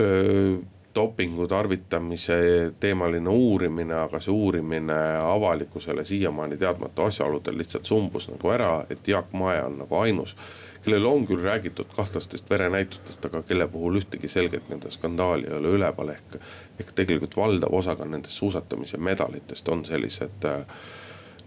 öö, 0.00 0.56
dopingu 0.94 1.46
tarvitamise 1.46 2.72
teemaline 2.80 3.28
uurimine, 3.28 3.94
aga 3.94 4.20
see 4.20 4.32
uurimine 4.32 4.98
avalikkusele 5.20 6.04
siiamaani 6.04 6.56
teadmata 6.56 7.08
asjaoludel 7.10 7.58
lihtsalt 7.58 7.84
sumbus 7.84 8.28
nagu 8.30 8.50
ära, 8.54 8.84
et 8.90 9.08
Jaak 9.08 9.32
Mae 9.32 9.62
on 9.62 9.78
nagu 9.82 9.98
ainus. 10.00 10.36
Kellel 10.84 11.06
on 11.06 11.26
küll 11.26 11.42
räägitud 11.42 11.86
kahtlastest 11.96 12.50
verenäitustest, 12.50 13.24
aga 13.24 13.42
kelle 13.42 13.68
puhul 13.68 14.00
ühtegi 14.00 14.28
selget 14.28 14.68
nende 14.68 14.90
skandaali 14.90 15.48
ei 15.48 15.56
ole 15.56 15.72
üleval, 15.78 16.12
ehk, 16.14 16.36
ehk 16.80 16.92
tegelikult 16.94 17.36
valdav 17.36 17.72
osa 17.74 17.96
ka 17.96 18.04
nendest 18.04 18.36
suusatamise 18.40 18.98
medalitest 18.98 19.68
on 19.68 19.84
sellised 19.84 20.44
äh, 20.44 20.60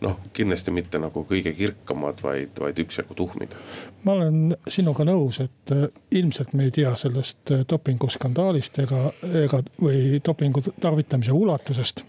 noh, 0.02 0.20
kindlasti 0.34 0.74
mitte 0.74 1.00
nagu 1.02 1.24
kõige 1.30 1.54
kirkamad, 1.58 2.22
vaid, 2.24 2.58
vaid 2.60 2.82
üksjagu 2.82 3.16
tuhmid. 3.18 3.56
ma 4.04 4.18
olen 4.18 4.58
sinuga 4.70 5.06
nõus, 5.06 5.42
et 5.46 5.74
äh, 5.76 5.88
ilmselt 6.12 6.54
me 6.54 6.70
ei 6.70 6.76
tea 6.82 6.96
sellest 6.96 7.54
äh, 7.54 7.66
dopinguskandaalist 7.70 8.80
ega, 8.86 9.08
ega 9.46 9.62
või 9.82 10.22
dopingu 10.26 10.64
tarvitamise 10.80 11.32
ulatusest 11.32 12.06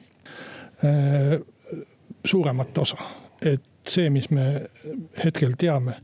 suuremat 2.25 2.79
osa. 2.79 2.97
et 3.43 3.65
see, 3.89 4.11
mis 4.11 4.29
me 4.31 4.45
hetkel 5.25 5.57
teame, 5.59 5.97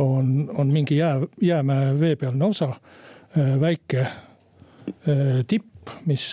on, 0.00 0.50
on 0.58 0.72
mingi 0.72 0.96
jää, 0.96 1.20
jäämäe 1.42 1.92
veepealne 2.00 2.44
osa, 2.44 2.72
väike 3.60 4.06
tipp 5.46 5.66
mis 6.06 6.24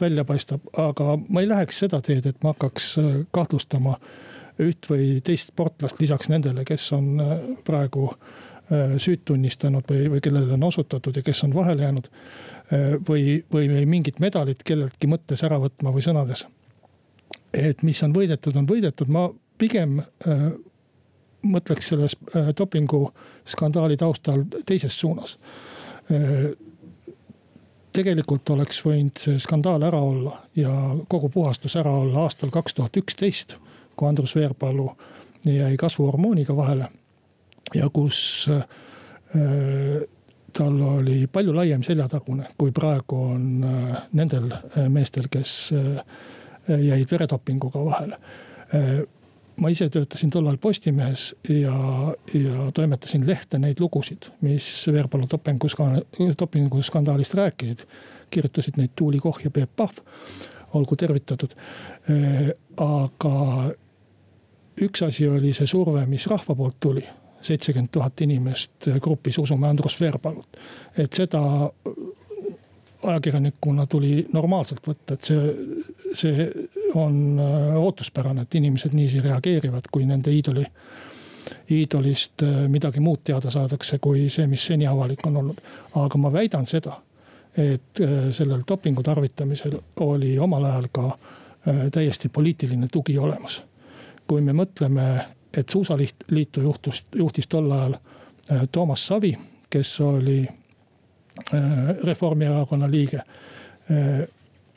välja 0.00 0.24
paistab, 0.24 0.60
aga 0.78 1.18
ma 1.28 1.42
ei 1.42 1.48
läheks 1.48 1.78
seda 1.84 2.00
teed, 2.04 2.26
et 2.26 2.42
ma 2.44 2.54
hakkaks 2.54 2.94
kahtlustama 3.34 3.96
üht 4.60 4.88
või 4.90 5.18
teist 5.24 5.52
sportlast 5.52 6.00
lisaks 6.00 6.30
nendele, 6.30 6.64
kes 6.68 6.90
on 6.96 7.10
äh, 7.22 7.34
praegu 7.66 8.10
äh, 8.10 8.96
süüd 9.00 9.24
tunnistanud 9.28 9.86
või, 9.88 10.06
või 10.14 10.24
kellele 10.24 10.56
on 10.56 10.66
osutatud 10.68 11.16
ja 11.16 11.24
kes 11.26 11.44
on 11.46 11.54
vahele 11.56 11.86
jäänud. 11.86 12.10
Äh, 12.72 12.96
või, 13.08 13.40
või 13.52 13.84
mingit 13.88 14.20
medalit 14.20 14.64
kelleltki 14.66 15.10
mõttes 15.10 15.44
ära 15.46 15.60
võtma 15.62 15.94
või 15.94 16.04
sõnades. 16.04 16.46
et 17.54 17.82
mis 17.82 18.02
on 18.02 18.12
võidetud, 18.14 18.56
on 18.56 18.66
võidetud, 18.66 19.08
ma 19.08 19.28
pigem 19.58 19.98
äh, 20.00 20.50
mõtleks 21.42 21.88
selles 21.92 22.16
äh, 22.36 22.50
dopinguskandaali 22.58 23.96
taustal 23.96 24.44
teises 24.66 25.00
suunas 25.00 25.38
äh, 26.12 26.50
tegelikult 27.92 28.50
oleks 28.50 28.82
võinud 28.84 29.18
see 29.18 29.38
skandaal 29.42 29.82
ära 29.82 30.00
olla 30.00 30.36
ja 30.56 30.72
kogu 31.08 31.28
puhastus 31.28 31.76
ära 31.80 31.92
olla 32.02 32.26
aastal 32.26 32.52
kaks 32.54 32.74
tuhat 32.74 32.96
üksteist 32.96 33.56
kui 33.96 34.08
Andrus 34.08 34.36
Veerpalu 34.36 34.90
jäi 35.44 35.76
kasvuhormooniga 35.76 36.56
vahele. 36.56 36.88
ja 37.74 37.88
kus 37.92 38.46
äh, 38.50 38.64
tal 40.52 40.80
oli 40.82 41.26
palju 41.32 41.54
laiem 41.54 41.82
seljatagune, 41.86 42.48
kui 42.58 42.72
praegu 42.74 43.20
on 43.22 43.42
nendel 44.12 44.48
meestel, 44.90 45.28
kes 45.30 45.70
jäid 46.66 47.06
veredopinguga 47.12 47.84
vahele 47.84 48.18
ma 49.60 49.68
ise 49.68 49.88
töötasin 49.92 50.30
tollal 50.30 50.56
Postimehes 50.60 51.34
ja, 51.48 51.74
ja 52.34 52.70
toimetasin 52.74 53.26
lehte 53.26 53.58
neid 53.58 53.80
lugusid, 53.80 54.30
mis 54.40 54.86
Veerpalu 54.92 55.28
dopinguskandaalist 56.38 57.34
rääkisid. 57.34 57.84
kirjutasid 58.30 58.76
neid 58.76 58.90
Tuuli 58.96 59.18
Koh 59.18 59.40
ja 59.44 59.50
Peep 59.50 59.70
Pahv, 59.76 59.96
olgu 60.74 60.96
tervitatud. 60.96 61.54
Aga 62.76 63.72
üks 64.80 65.02
asi 65.02 65.28
oli 65.28 65.52
see 65.52 65.66
surve, 65.66 66.04
mis 66.06 66.26
rahva 66.30 66.54
poolt 66.54 66.76
tuli, 66.80 67.02
seitsekümmend 67.42 67.90
tuhat 67.92 68.20
inimest 68.20 68.88
grupis 69.00 69.38
Usume 69.38 69.68
Andrus 69.68 70.00
Veerpalut. 70.00 70.56
et 70.98 71.12
seda 71.12 71.42
ajakirjanikuna 73.02 73.86
tuli 73.86 74.26
normaalselt 74.32 74.86
võtta, 74.88 75.14
et 75.14 75.24
see, 75.24 75.54
see 76.14 76.48
on 76.94 77.40
äh, 77.40 77.76
ootuspärane, 77.76 78.42
et 78.42 78.54
inimesed 78.54 78.94
niiviisi 78.96 79.22
reageerivad, 79.24 79.88
kui 79.92 80.06
nende 80.06 80.32
iidoli, 80.34 80.64
iidolist 81.70 82.44
äh, 82.46 82.62
midagi 82.68 83.00
muud 83.00 83.24
teada 83.24 83.50
saadakse, 83.50 83.98
kui 83.98 84.28
see, 84.30 84.46
mis 84.50 84.66
seni 84.72 84.86
avalik 84.86 85.26
on 85.26 85.36
olnud. 85.42 85.62
aga 85.94 86.18
ma 86.18 86.32
väidan 86.32 86.66
seda, 86.66 86.98
et 87.56 87.98
sellel 88.32 88.62
dopingu 88.68 89.02
tarvitamisel 89.02 89.72
oli 90.06 90.38
omal 90.38 90.64
ajal 90.64 90.86
ka 90.92 91.08
täiesti 91.92 92.28
poliitiline 92.28 92.86
tugi 92.92 93.18
olemas. 93.18 93.62
kui 94.26 94.40
me 94.40 94.52
mõtleme, 94.52 95.06
et 95.56 95.68
suusaliitu 95.68 96.60
juhtus, 96.60 97.04
juhtis 97.14 97.46
tol 97.46 97.70
ajal 97.70 97.96
Toomas 98.72 99.06
Savi, 99.06 99.38
kes 99.70 100.00
oli 100.00 100.48
Reformierakonna 102.04 102.90
liige. 102.90 103.20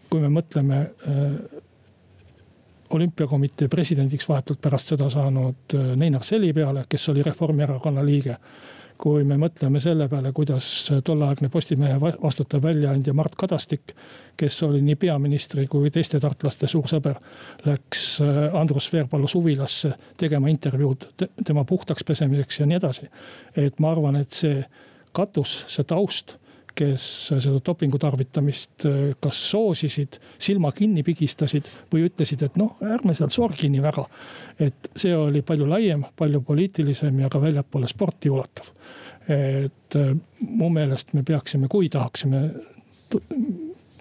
kui 0.09 0.21
me 0.21 0.29
mõtleme 0.29 0.77
olümpiakomitee 2.93 3.67
presidendiks 3.67 4.29
vahetult 4.29 4.61
pärast 4.61 4.93
seda 4.93 5.09
saanud 5.09 5.75
äh, 5.75 5.95
Neinar 5.97 6.23
Seli 6.23 6.53
peale, 6.53 6.85
kes 6.89 7.09
oli 7.09 7.23
Reformierakonna 7.23 8.05
liige. 8.05 8.37
kui 9.03 9.23
me 9.27 9.35
mõtleme 9.35 9.79
selle 9.81 10.05
peale, 10.07 10.29
kuidas 10.31 10.67
tolleaegne 11.03 11.49
Postimehe 11.51 11.97
vastutav 12.01 12.61
väljaandja 12.63 13.13
Mart 13.13 13.33
Kadastik, 13.35 13.91
kes 14.37 14.61
oli 14.63 14.79
nii 14.85 14.95
peaministri 14.95 15.65
kui 15.67 15.89
teiste 15.91 16.19
tartlaste 16.23 16.69
suur 16.71 16.87
sõber, 16.87 17.17
läks 17.65 18.03
äh, 18.21 18.55
Andrus 18.59 18.91
Veerpalu 18.93 19.27
suvilasse 19.27 19.91
tegema 20.17 20.47
intervjuud 20.53 21.07
tema 21.45 21.65
puhtaks 21.65 22.03
pesemiseks 22.03 22.59
ja 22.59 22.69
nii 22.69 22.77
edasi. 22.77 23.09
et 23.57 23.79
ma 23.79 23.91
arvan, 23.91 24.15
et 24.15 24.31
see 24.31 24.63
katus, 25.11 25.65
see 25.67 25.83
taust 25.83 26.37
kes 26.75 27.05
seda 27.29 27.59
dopingu 27.65 27.99
tarvitamist 28.01 28.85
äh, 28.89 28.99
kas 29.21 29.39
soosisid, 29.51 30.19
silma 30.41 30.71
kinni 30.75 31.03
pigistasid 31.05 31.67
või 31.93 32.07
ütlesid, 32.07 32.43
et 32.45 32.57
noh, 32.59 32.75
ärme 32.83 33.15
seal 33.17 33.31
sorgi 33.33 33.69
nii 33.71 33.83
väga. 33.83 34.05
et 34.59 34.89
see 34.95 35.15
oli 35.15 35.41
palju 35.41 35.67
laiem, 35.69 36.05
palju 36.17 36.41
poliitilisem 36.41 37.19
ja 37.19 37.29
ka 37.29 37.41
väljapoole 37.41 37.87
sporti 37.87 38.29
ulatav. 38.29 38.71
et 39.27 39.99
äh, 39.99 40.15
mu 40.49 40.69
meelest 40.69 41.13
me 41.13 41.23
peaksime, 41.23 41.67
kui 41.67 41.89
tahaksime 41.89 42.49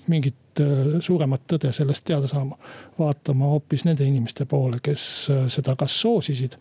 mingit 0.08 0.60
äh, 0.60 0.98
suuremat 1.00 1.46
tõde 1.46 1.72
sellest 1.72 2.04
teada 2.04 2.28
saama, 2.28 2.56
vaatama 2.98 3.52
hoopis 3.52 3.84
nende 3.84 4.04
inimeste 4.04 4.44
poole, 4.46 4.80
kes 4.82 5.28
seda 5.48 5.76
kas 5.76 6.00
soosisid 6.00 6.56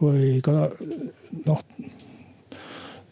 või 0.00 0.40
ka 0.44 0.70
noh 1.46 1.60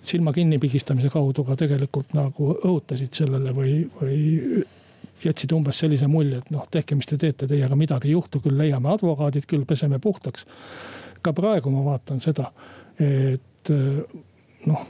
silma 0.03 0.33
kinnipigistamise 0.35 1.11
kaudu 1.13 1.45
ka 1.47 1.57
tegelikult 1.59 2.15
nagu 2.17 2.53
õhutasid 2.55 3.15
sellele 3.15 3.53
või, 3.57 3.75
või 4.01 4.65
jätsid 5.23 5.53
umbes 5.55 5.79
sellise 5.79 6.09
mulje, 6.11 6.41
et 6.43 6.51
noh, 6.55 6.65
tehke, 6.71 6.97
mis 6.99 7.07
te 7.07 7.19
teete, 7.21 7.47
teiega 7.51 7.79
midagi 7.79 8.11
ei 8.11 8.17
juhtu, 8.17 8.41
küll 8.43 8.59
leiame 8.59 8.91
advokaadid, 8.91 9.47
küll 9.51 9.67
peseme 9.69 10.01
puhtaks. 10.03 10.47
ka 11.23 11.33
praegu 11.33 11.71
ma 11.71 11.85
vaatan 11.85 12.21
seda, 12.21 12.49
et 12.99 13.71
noh, 14.67 14.87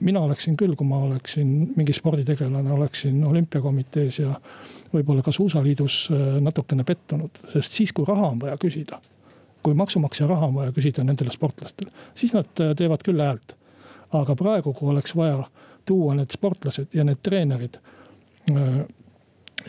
mina 0.00 0.20
oleksin 0.20 0.56
küll, 0.56 0.74
kui 0.78 0.86
ma 0.86 1.02
oleksin 1.04 1.74
mingi 1.76 1.92
sporditegelane, 1.92 2.72
oleksin 2.72 3.20
olümpiakomitees 3.24 4.18
ja 4.22 4.32
võib-olla 4.94 5.22
ka 5.22 5.32
suusaliidus 5.32 6.00
äh, 6.12 6.26
natukene 6.40 6.84
pettunud, 6.88 7.42
sest 7.52 7.76
siis, 7.80 7.92
kui 7.92 8.06
raha 8.08 8.32
on 8.32 8.40
vaja 8.40 8.56
küsida 8.60 9.00
kui 9.62 9.74
maksumaksja 9.74 10.26
raha 10.30 10.46
on 10.46 10.54
vaja 10.54 10.72
küsida 10.72 11.02
nendele 11.04 11.32
sportlastele, 11.34 11.90
siis 12.16 12.32
nad 12.32 12.62
äh, 12.62 12.74
teevad 12.78 13.02
küll 13.04 13.20
häält 13.20 13.56
aga 14.12 14.36
praegu, 14.36 14.72
kui 14.72 14.90
oleks 14.90 15.16
vaja 15.16 15.44
tuua 15.88 16.14
need 16.14 16.32
sportlased 16.32 16.94
ja 16.94 17.04
need 17.04 17.20
treenerid 17.22 17.78
äh, 17.78 18.78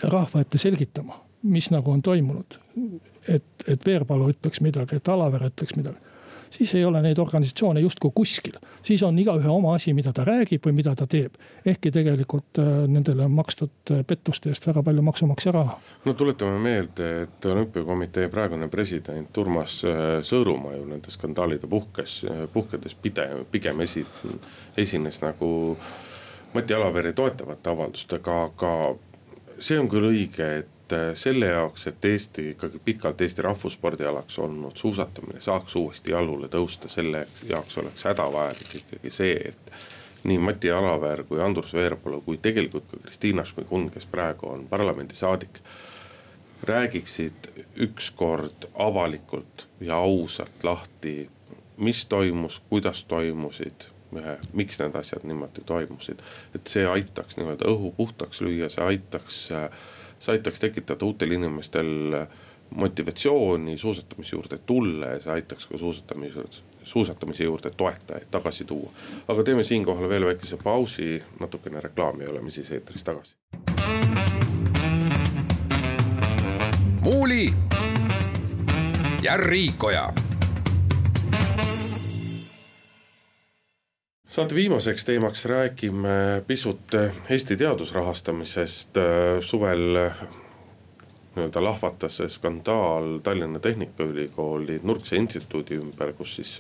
rahva 0.04 0.44
ette 0.44 0.58
selgitama, 0.58 1.18
mis 1.44 1.72
nagu 1.72 1.92
on 1.92 2.02
toimunud. 2.02 2.60
et, 3.28 3.46
et 3.68 3.86
Veerpalu 3.86 4.30
ütleks 4.34 4.62
midagi, 4.62 4.96
et 4.96 5.08
Alaver 5.08 5.50
ütleks 5.50 5.76
midagi 5.76 6.09
siis 6.50 6.76
ei 6.76 6.86
ole 6.86 7.02
neid 7.02 7.18
organisatsioone 7.18 7.80
justkui 7.80 8.12
kuskil. 8.16 8.54
siis 8.82 9.04
on 9.04 9.20
igaühe 9.20 9.50
oma 9.50 9.74
asi, 9.76 9.94
mida 9.94 10.14
ta 10.14 10.24
räägib 10.26 10.66
või 10.66 10.76
mida 10.82 10.96
ta 10.96 11.08
teeb. 11.08 11.34
ehkki 11.66 11.92
tegelikult 11.92 12.60
äh, 12.60 12.88
nendele 12.88 13.26
on 13.26 13.32
makstud 13.32 13.92
äh, 13.92 14.04
pettuste 14.08 14.50
eest 14.50 14.68
väga 14.68 14.84
palju 14.84 15.02
maksumaksja 15.02 15.52
raha. 15.52 15.80
no 16.06 16.14
tuletame 16.14 16.60
meelde, 16.60 17.10
et 17.24 17.46
olümpiakomitee 17.46 18.30
praegune 18.30 18.68
president 18.68 19.38
Urmas 19.38 19.82
äh, 19.84 20.22
Sõõrumaa 20.24 20.78
ju 20.78 20.86
nende 20.86 21.12
skandaalide 21.12 21.68
puhkes, 21.68 22.26
puhkedes 22.54 22.96
pide-, 22.96 23.46
pigem 23.52 23.80
esi-, 23.86 24.08
esines 24.78 25.22
nagu 25.22 25.78
Mati 26.54 26.74
Alaveri 26.74 27.14
toetavate 27.14 27.70
avaldustega, 27.70 28.44
aga 28.50 28.74
see 29.62 29.78
on 29.80 29.90
küll 29.92 30.08
õige, 30.10 30.48
et 30.64 30.79
et 30.90 31.10
äh, 31.10 31.12
selle 31.14 31.46
jaoks, 31.46 31.88
et 31.88 32.06
Eesti 32.06 32.50
ikkagi 32.50 32.80
pikalt 32.86 33.22
Eesti 33.22 33.42
rahvusspordialaks 33.42 34.40
olnud 34.40 34.78
suusatamine 34.78 35.42
saaks 35.42 35.76
uuesti 35.76 36.12
jalule 36.12 36.48
tõusta, 36.48 36.90
selle 36.90 37.28
jaoks 37.50 37.78
oleks 37.78 38.06
hädavajalik 38.10 38.76
ikkagi 38.82 39.12
see, 39.14 39.36
et 39.52 39.72
nii 40.24 40.38
Mati 40.38 40.72
Alaver 40.72 41.24
kui 41.24 41.42
Andrus 41.42 41.74
Veerpalu 41.74 42.22
kui 42.22 42.38
tegelikult 42.42 42.90
ka 42.92 42.98
Kristiina 43.04 43.46
Šmigun, 43.46 43.90
kes 43.92 44.06
praegu 44.06 44.50
on 44.50 44.66
parlamendisaadik. 44.70 45.62
räägiksid 46.64 47.48
ükskord 47.80 48.66
avalikult 48.76 49.68
ja 49.80 49.96
ausalt 49.96 50.64
lahti, 50.64 51.30
mis 51.78 52.06
toimus, 52.06 52.62
kuidas 52.70 53.04
toimusid 53.04 53.88
miks 54.54 54.80
need 54.80 54.96
asjad 54.96 55.24
niimoodi 55.24 55.62
toimusid. 55.66 56.20
et 56.56 56.68
see 56.68 56.86
aitaks 56.88 57.38
nii-öelda 57.38 57.70
õhu 57.70 57.94
puhtaks 57.98 58.42
lüüa, 58.42 58.70
see 58.70 58.84
aitaks 58.84 59.52
äh, 59.52 59.70
see 60.20 60.36
aitaks 60.36 60.60
tekitada 60.60 61.06
uutel 61.06 61.32
inimestel 61.32 62.26
motivatsiooni 62.70 63.78
suusatamise 63.78 64.36
juurde 64.36 64.58
tulla 64.58 65.06
ja 65.06 65.20
see 65.20 65.34
aitaks 65.34 65.66
ka 65.66 65.78
suusatamise, 65.78 66.44
suusatamise 66.84 67.44
juurde 67.44 67.72
toetajaid 67.78 68.28
tagasi 68.32 68.66
tuua. 68.66 68.92
aga 69.28 69.44
teeme 69.44 69.64
siinkohal 69.64 70.10
veel 70.10 70.26
väikese 70.26 70.58
pausi, 70.64 71.24
natukene 71.40 71.82
reklaami 71.82 72.24
ja 72.24 72.30
oleme 72.32 72.52
siis 72.52 72.72
eetris 72.72 73.04
tagasi. 73.04 73.36
muuli 77.02 77.54
ja 79.22 79.38
Riikoja 79.38 80.14
saate 84.30 84.56
viimaseks 84.56 85.06
teemaks 85.06 85.46
räägime 85.46 86.44
pisut 86.48 86.82
Eesti 87.30 87.58
teadusrahastamisest. 87.58 88.90
suvel 89.42 89.98
nii-öelda 91.36 91.64
lahvatas 91.64 92.18
see 92.18 92.30
skandaal 92.30 93.20
Tallinna 93.24 93.60
Tehnikaülikooli 93.60 94.80
Nurkse 94.84 95.16
instituudi 95.16 95.80
ümber, 95.82 96.14
kus 96.14 96.36
siis 96.36 96.60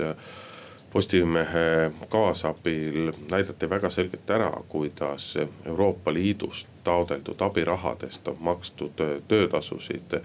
Postimehe 0.92 1.92
kaasabil 2.10 3.12
näidati 3.32 3.70
väga 3.70 3.90
selgelt 3.90 4.30
ära, 4.30 4.52
kuidas 4.70 5.38
Euroopa 5.66 6.14
Liidust 6.14 6.68
taodeldud 6.84 7.42
abirahadest 7.42 8.28
on 8.28 8.38
makstud 8.40 8.98
töötasusid 9.28 10.18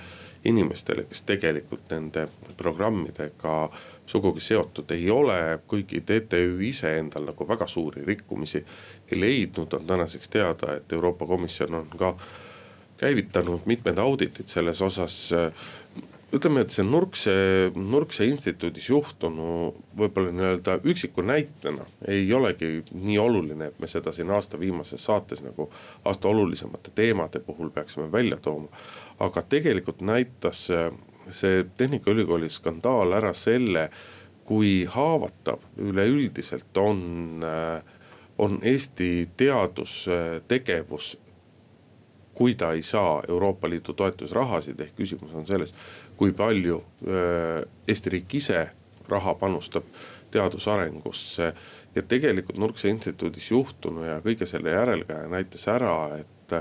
inimestele, 0.44 1.04
kes 1.08 1.22
tegelikult 1.22 1.90
nende 1.90 2.26
programmidega 2.56 3.70
sugugi 4.06 4.40
seotud 4.40 4.90
ei 4.90 5.10
ole. 5.10 5.58
kuigi 5.66 6.00
TTÜ 6.00 6.58
ise 6.68 6.98
endal 6.98 7.30
nagu 7.30 7.48
väga 7.48 7.66
suuri 7.66 8.04
rikkumisi 8.04 8.64
ei 9.10 9.20
leidnud, 9.20 9.72
on 9.72 9.86
tänaseks 9.86 10.28
teada, 10.28 10.74
et 10.76 10.92
Euroopa 10.92 11.26
Komisjon 11.26 11.74
on 11.74 11.88
ka 11.98 12.16
käivitanud 12.96 13.60
mitmed 13.66 13.98
auditid 13.98 14.48
selles 14.48 14.82
osas 14.82 15.30
ütleme, 16.34 16.64
et 16.64 16.74
see 16.74 16.84
Nurkse, 16.86 17.34
Nurkse 17.76 18.26
instituudis 18.26 18.88
juhtunu 18.90 19.48
võib-olla 19.98 20.32
nii-öelda 20.34 20.76
üksiku 20.90 21.22
näitena 21.26 21.86
ei 22.10 22.26
olegi 22.34 22.70
nii 22.92 23.18
oluline, 23.22 23.70
et 23.70 23.80
me 23.82 23.90
seda 23.90 24.12
siin 24.14 24.32
aasta 24.34 24.58
viimases 24.60 25.04
saates 25.04 25.44
nagu 25.44 25.68
aasta 26.04 26.28
olulisemate 26.28 26.92
teemade 26.94 27.42
puhul 27.44 27.70
peaksime 27.74 28.10
välja 28.12 28.36
tooma. 28.36 28.68
aga 29.18 29.42
tegelikult 29.42 30.00
näitas 30.00 30.66
see 31.30 31.64
Tehnikaülikooli 31.76 32.50
skandaal 32.50 33.12
ära 33.16 33.32
selle, 33.32 33.88
kui 34.44 34.84
haavatav 34.84 35.62
üleüldiselt 35.80 36.76
on, 36.76 37.44
on 38.38 38.58
Eesti 38.62 39.28
teadustegevus 39.36 41.14
kui 42.34 42.54
ta 42.58 42.72
ei 42.72 42.82
saa 42.82 43.22
Euroopa 43.28 43.70
Liidu 43.70 43.92
toetusrahasid, 43.92 44.80
ehk 44.80 44.96
küsimus 44.98 45.34
on 45.34 45.46
selles, 45.46 45.74
kui 46.16 46.32
palju 46.32 46.80
Eesti 47.88 48.10
riik 48.10 48.34
ise 48.40 48.66
raha 49.08 49.34
panustab 49.34 49.84
teadusarengusse. 50.34 51.54
ja 51.94 52.02
tegelikult 52.02 52.58
Nurkse 52.58 52.88
instituudis 52.90 53.50
juhtunu 53.50 54.02
ja 54.02 54.16
kõige 54.18 54.48
selle 54.50 54.72
järelkäija 54.74 55.28
näitas 55.30 55.68
ära, 55.70 56.16
et, 56.18 56.54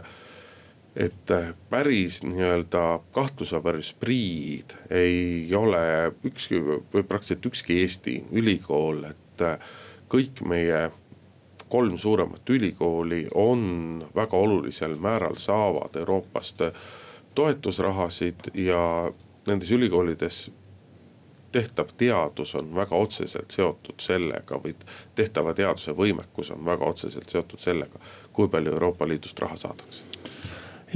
et 0.95 1.33
päris 1.69 2.19
nii-öelda 2.21 2.83
kahtlusavar 3.15 3.79
spriid 3.81 4.75
ei 4.93 5.49
ole 5.57 6.13
ükski 6.29 6.61
või 6.61 7.01
praktiliselt 7.01 7.49
ükski 7.49 7.79
Eesti 7.81 8.19
ülikool, 8.31 9.07
et 9.09 9.45
kõik 10.13 10.43
meie 10.45 10.83
kolm 11.73 11.97
suuremat 11.97 12.49
ülikooli 12.49 13.27
on 13.33 13.61
väga 14.15 14.37
olulisel 14.37 14.95
määral 14.95 15.35
saavad 15.41 15.95
Euroopast 15.95 16.61
toetusrahasid 17.35 18.35
ja 18.53 19.11
nendes 19.47 19.71
ülikoolides 19.71 20.51
tehtav 21.51 21.89
teadus 21.97 22.55
on 22.55 22.75
väga 22.75 22.95
otseselt 22.95 23.51
seotud 23.51 23.97
sellega 24.05 24.61
või 24.61 24.75
tehtava 25.15 25.53
teaduse 25.53 25.97
võimekus 25.97 26.53
on 26.53 26.61
väga 26.65 26.85
otseselt 26.85 27.29
seotud 27.29 27.59
sellega, 27.59 27.99
kui 28.33 28.47
palju 28.47 28.77
Euroopa 28.77 29.07
Liidust 29.09 29.39
raha 29.41 29.57
saadakse 29.57 30.05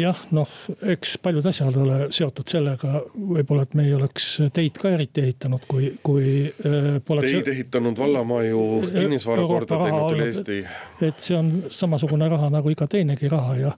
jah, 0.01 0.19
noh, 0.35 0.49
eks 0.93 1.17
paljud 1.23 1.45
asjad 1.49 1.75
ole 1.81 1.97
seotud 2.13 2.47
sellega, 2.49 3.01
võib-olla, 3.15 3.65
et 3.67 3.75
me 3.77 3.85
ei 3.87 3.93
oleks 3.97 4.27
teid 4.53 4.77
ka 4.81 4.91
eriti 4.93 5.23
ehitanud, 5.23 5.65
kui, 5.69 5.91
kui 6.03 6.27
äh,. 6.47 6.97
Teid 7.07 7.51
ehitanud 7.53 7.97
vallamaju 7.99 8.63
kinnisvara 8.91 9.47
korda 9.47 9.79
teinud 9.83 10.17
üle 10.17 10.29
Eesti. 10.31 10.59
et 11.07 11.23
see 11.23 11.37
on 11.37 11.51
samasugune 11.73 12.29
raha 12.29 12.49
nagu 12.53 12.71
iga 12.73 12.87
teinegi 12.91 13.29
raha 13.31 13.57
ja, 13.59 13.73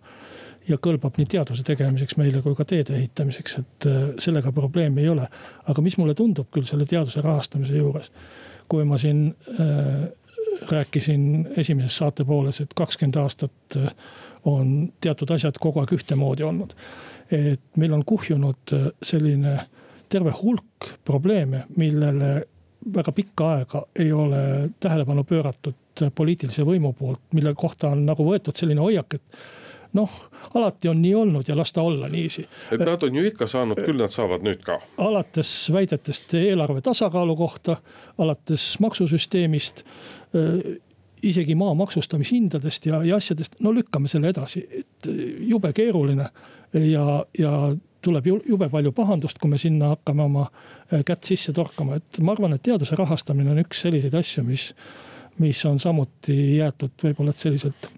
ja 0.70 0.78
kõlbab 0.82 1.20
nii 1.20 1.30
teaduse 1.36 1.66
tegemiseks 1.68 2.18
meile 2.20 2.44
kui 2.46 2.56
ka 2.58 2.66
teede 2.68 2.98
ehitamiseks, 3.00 3.60
et 3.64 3.90
äh, 3.90 4.00
sellega 4.22 4.54
probleemi 4.56 5.06
ei 5.06 5.12
ole. 5.14 5.28
aga 5.68 5.86
mis 5.86 5.98
mulle 5.98 6.16
tundub 6.18 6.50
küll 6.54 6.68
selle 6.70 6.88
teaduse 6.90 7.22
rahastamise 7.26 7.78
juures, 7.78 8.12
kui 8.70 8.86
ma 8.86 8.98
siin 9.02 9.30
äh, 9.60 10.10
rääkisin 10.70 11.48
esimeses 11.58 11.98
saate 11.98 12.26
pooles, 12.26 12.62
et 12.62 12.74
kakskümmend 12.76 13.22
aastat 13.22 13.78
äh, 13.78 13.94
on 14.46 14.92
teatud 15.02 15.32
asjad 15.36 15.58
kogu 15.60 15.82
aeg 15.82 15.94
ühtemoodi 15.98 16.44
olnud. 16.44 16.74
et 17.32 17.62
meil 17.78 17.94
on 17.94 18.06
kuhjunud 18.06 18.74
äh, 18.74 18.88
selline 19.04 19.60
terve 20.10 20.34
hulk 20.42 20.90
probleeme, 21.06 21.64
millele 21.78 22.44
väga 22.94 23.12
pikka 23.12 23.52
aega 23.54 23.84
ei 23.96 24.12
ole 24.12 24.70
tähelepanu 24.80 25.24
pööratud 25.24 26.02
äh, 26.02 26.12
poliitilise 26.16 26.66
võimu 26.66 26.94
poolt, 26.98 27.22
mille 27.34 27.54
kohta 27.56 27.94
on 27.94 28.06
nagu 28.06 28.26
võetud 28.26 28.58
selline 28.58 28.82
hoiak, 28.82 29.20
et 29.20 29.44
noh, 29.94 30.10
alati 30.54 30.90
on 30.90 31.02
nii 31.02 31.14
olnud 31.16 31.48
ja 31.50 31.58
las 31.58 31.74
ta 31.74 31.82
olla 31.82 32.10
niiviisi. 32.10 32.48
et 32.72 32.80
nad 32.80 33.04
on 33.04 33.16
ju 33.16 33.26
ikka 33.26 33.48
saanud, 33.48 33.80
küll 33.86 34.02
nad 34.02 34.14
saavad 34.14 34.46
nüüd 34.46 34.62
ka. 34.66 34.80
alates 34.98 35.54
väidetest 35.74 36.34
eelarve 36.34 36.82
tasakaalu 36.82 37.36
kohta, 37.36 37.78
alates 38.18 38.76
maksusüsteemist 38.80 39.84
isegi 41.24 41.56
maa 41.56 41.74
maksustamishindadest 41.76 42.86
ja, 42.86 43.04
ja 43.04 43.18
asjadest, 43.20 43.60
no 43.66 43.74
lükkame 43.76 44.08
selle 44.08 44.32
edasi, 44.32 44.64
et 44.80 45.10
jube 45.48 45.74
keeruline 45.76 46.30
ja, 46.74 47.06
ja 47.38 47.54
tuleb 48.02 48.28
jube 48.48 48.70
palju 48.70 48.92
pahandust, 48.96 49.40
kui 49.40 49.52
me 49.52 49.60
sinna 49.60 49.94
hakkame 49.94 50.24
oma 50.24 50.46
äh, 50.48 51.04
kätt 51.06 51.28
sisse 51.28 51.54
torkama, 51.56 52.00
et 52.00 52.20
ma 52.24 52.34
arvan, 52.36 52.56
et 52.56 52.64
teaduse 52.64 52.98
rahastamine 53.00 53.52
on 53.52 53.62
üks 53.64 53.84
selliseid 53.86 54.16
asju, 54.16 54.44
mis, 54.48 54.70
mis 55.44 55.64
on 55.68 55.80
samuti 55.80 56.38
jäetud 56.60 56.96
võib-olla 57.04 57.36
selliselt 57.36 57.90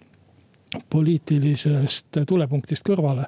poliitilisest 0.89 2.23
tulepunktist 2.27 2.85
kõrvale. 2.87 3.27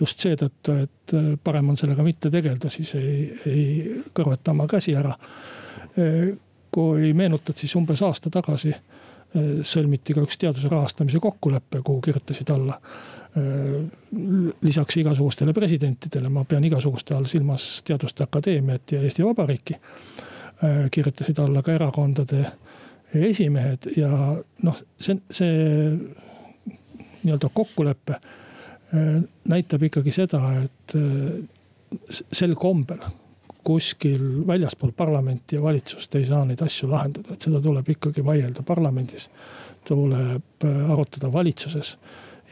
just 0.00 0.20
seetõttu, 0.20 0.72
et 0.84 1.12
äh, 1.16 1.28
parem 1.44 1.70
on 1.72 1.78
sellega 1.80 2.04
mitte 2.04 2.30
tegeleda, 2.30 2.70
siis 2.70 2.94
ei, 2.94 3.32
ei 3.46 4.02
kõrveta 4.14 4.52
oma 4.52 4.66
käsi 4.68 4.94
ära. 4.96 5.14
Kui 6.70 7.12
meenutad, 7.16 7.56
siis 7.56 7.72
umbes 7.78 8.02
aasta 8.04 8.28
tagasi 8.30 8.74
sõlmiti 9.66 10.14
ka 10.16 10.24
üks 10.24 10.38
teaduse 10.40 10.70
rahastamise 10.72 11.20
kokkulepe, 11.22 11.82
kuhu 11.84 12.00
kirjutasid 12.04 12.50
alla. 12.54 12.78
Äh, 13.36 13.80
lisaks 14.62 14.96
igasugustele 15.02 15.52
presidentidele, 15.56 16.30
ma 16.32 16.44
pean 16.48 16.64
igasuguste 16.64 17.14
all 17.14 17.28
silmas 17.30 17.82
Teaduste 17.84 18.24
Akadeemiat 18.24 18.96
ja 18.96 19.02
Eesti 19.02 19.24
Vabariiki. 19.24 19.76
Äh, 19.76 20.86
kirjutasid 20.90 21.38
alla 21.42 21.62
ka 21.62 21.74
erakondade 21.76 22.46
esimehed 23.14 23.90
ja 23.96 24.10
noh, 24.66 24.80
see, 25.00 25.14
see 25.30 25.52
nii-öelda 27.22 27.48
kokkulepe 27.54 28.18
näitab 29.48 29.82
ikkagi 29.86 30.12
seda, 30.14 30.40
et 30.62 30.94
sel 32.32 32.54
kombel 32.58 33.00
kuskil 33.66 34.46
väljaspool 34.46 34.92
parlamenti 34.96 35.56
ja 35.56 35.62
valitsust 35.62 36.14
ei 36.14 36.26
saa 36.26 36.44
neid 36.46 36.62
asju 36.62 36.90
lahendada, 36.90 37.34
et 37.34 37.42
seda 37.42 37.60
tuleb 37.62 37.88
ikkagi 37.96 38.24
vaielda 38.24 38.62
parlamendis. 38.66 39.30
tuleb 39.86 40.64
äh, 40.64 40.90
arutada 40.90 41.32
valitsuses. 41.32 41.98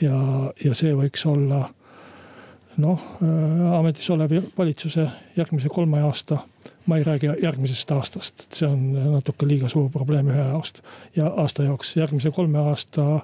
Ja, 0.01 0.19
ja 0.65 0.75
see 0.75 0.93
võiks 0.95 1.25
olla 1.27 1.65
noh, 2.79 3.07
äh, 3.23 3.73
ametis 3.79 4.11
olev 4.11 4.37
valitsuse 4.59 5.09
järgmise 5.37 5.69
kolme 5.69 6.03
aasta, 6.07 6.39
ma 6.87 6.99
ei 6.99 7.07
räägi 7.07 7.33
järgmisest 7.43 7.91
aastast, 7.91 8.47
see 8.55 8.69
on 8.69 8.93
natuke 9.17 9.47
liiga 9.47 9.69
suur 9.69 9.91
probleem 9.91 10.31
ühe 10.31 10.47
aasta 10.55 10.83
ja 11.17 11.31
aasta 11.43 11.67
jaoks, 11.67 11.97
järgmise 11.97 12.31
kolme 12.31 12.59
aasta 12.59 13.21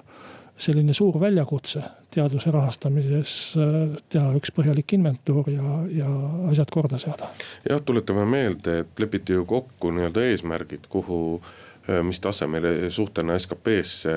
selline 0.57 0.93
suur 0.93 1.19
väljakutse 1.19 1.83
teaduse 2.11 2.51
rahastamises 2.51 3.33
äh, 3.57 3.97
teha 4.11 4.33
üks 4.37 4.51
põhjalik 4.55 4.95
inventuur 4.97 5.47
ja, 5.51 5.75
ja 5.95 6.09
asjad 6.51 6.71
korda 6.73 6.99
seada. 7.01 7.31
jah, 7.67 7.81
tuletame 7.85 8.25
meelde, 8.27 8.81
et 8.83 8.99
lepiti 8.99 9.37
ju 9.37 9.45
kokku 9.47 9.93
nii-öelda 9.95 10.25
eesmärgid, 10.31 10.89
kuhu 10.91 11.21
äh, 11.39 12.01
mis 12.07 12.19
tasemele 12.23 12.89
suhtena 12.91 13.37
SKP-sse 13.39 14.15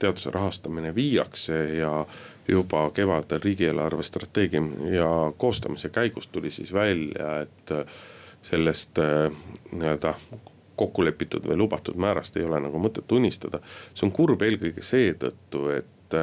teaduse 0.00 0.32
rahastamine 0.34 0.94
viiakse 0.94 1.62
ja 1.78 1.92
juba 2.48 2.88
kevadel 2.94 3.40
riigieelarve 3.44 4.02
strateegia 4.06 4.62
ja 4.94 5.08
koostamise 5.38 5.90
käigus 5.94 6.26
tuli 6.26 6.50
siis 6.50 6.74
välja, 6.74 7.40
et 7.46 7.74
äh, 7.74 7.96
sellest 8.42 8.98
nii-öelda 9.72 10.14
kokku 10.76 11.02
lepitud 11.04 11.46
või 11.48 11.56
lubatud 11.56 11.96
määrast 11.98 12.36
ei 12.36 12.44
ole 12.44 12.60
nagu 12.60 12.78
mõtet 12.78 13.12
unistada. 13.12 13.58
see 13.94 14.06
on 14.06 14.12
kurb 14.12 14.42
eelkõige 14.42 14.82
seetõttu, 14.84 15.62
et 15.72 16.14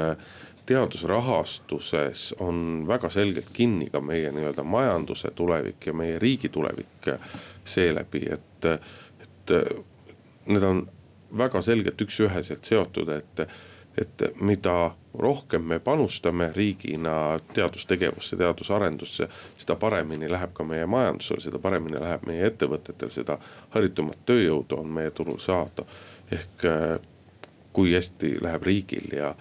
teadusrahastuses 0.65 2.35
on 2.39 2.85
väga 2.87 3.09
selgelt 3.09 3.49
kinni 3.53 3.89
ka 3.91 4.01
meie 4.01 4.31
nii-öelda 4.31 4.63
majanduse 4.63 5.31
tulevik 5.35 5.87
ja 5.87 5.93
meie 5.93 6.19
riigi 6.19 6.49
tulevik 6.49 7.09
seeläbi, 7.65 8.25
et, 8.31 8.65
et 8.65 9.55
need 10.47 10.63
on 10.63 10.85
väga 11.37 11.61
selgelt 11.61 12.01
üks-üheselt 12.01 12.65
seotud, 12.65 13.09
et, 13.09 13.43
et 13.97 14.25
mida 14.41 14.93
rohkem 15.19 15.65
me 15.67 15.79
panustame 15.79 16.51
riigina 16.55 17.39
teadustegevusse, 17.53 18.37
teadusarendusse, 18.37 19.27
seda 19.57 19.75
paremini 19.75 20.29
läheb 20.31 20.53
ka 20.53 20.65
meie 20.65 20.85
majandusel, 20.89 21.41
seda 21.43 21.59
paremini 21.61 22.01
läheb 22.01 22.25
meie 22.29 22.47
ettevõtetel, 22.49 23.11
seda 23.13 23.37
haritumat 23.75 24.23
tööjõudu 24.25 24.79
on 24.79 24.95
meie 24.99 25.11
turul 25.11 25.39
saada. 25.43 25.85
ehk 26.31 26.65
kui 27.73 27.93
hästi 27.93 28.37
läheb 28.41 28.63
riigil 28.63 29.13
ja 29.17 29.33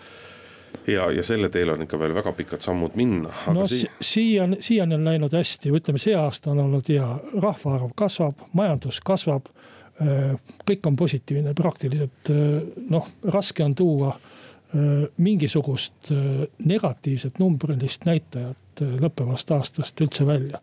ja, 0.86 1.10
ja 1.10 1.22
selle 1.22 1.48
teel 1.48 1.72
on 1.74 1.82
ikka 1.82 1.98
veel 1.98 2.14
väga 2.14 2.32
pikad 2.32 2.64
sammud 2.64 2.96
minna. 2.98 3.32
no 3.54 3.66
si 3.66 3.86
siiani, 4.00 4.58
siiani 4.60 4.94
on 4.94 5.04
läinud 5.04 5.34
hästi, 5.36 5.70
ütleme, 5.70 6.00
see 6.02 6.16
aasta 6.18 6.50
on 6.52 6.62
olnud 6.64 6.88
hea, 6.88 7.08
rahvaarv 7.42 7.92
kasvab, 7.96 8.46
majandus 8.58 9.00
kasvab. 9.04 9.50
Äh, 10.02 10.32
kõik 10.66 10.86
on 10.88 10.96
positiivne, 10.96 11.52
praktiliselt 11.54 12.30
äh, 12.32 12.62
noh, 12.90 13.08
raske 13.28 13.64
on 13.64 13.74
tuua 13.76 14.14
äh, 14.14 15.04
mingisugust 15.16 16.10
negatiivset 16.64 17.38
numbrilist 17.38 18.08
näitajat 18.08 18.82
lõppevast 19.00 19.52
aastast 19.52 20.00
üldse 20.00 20.26
välja. 20.26 20.62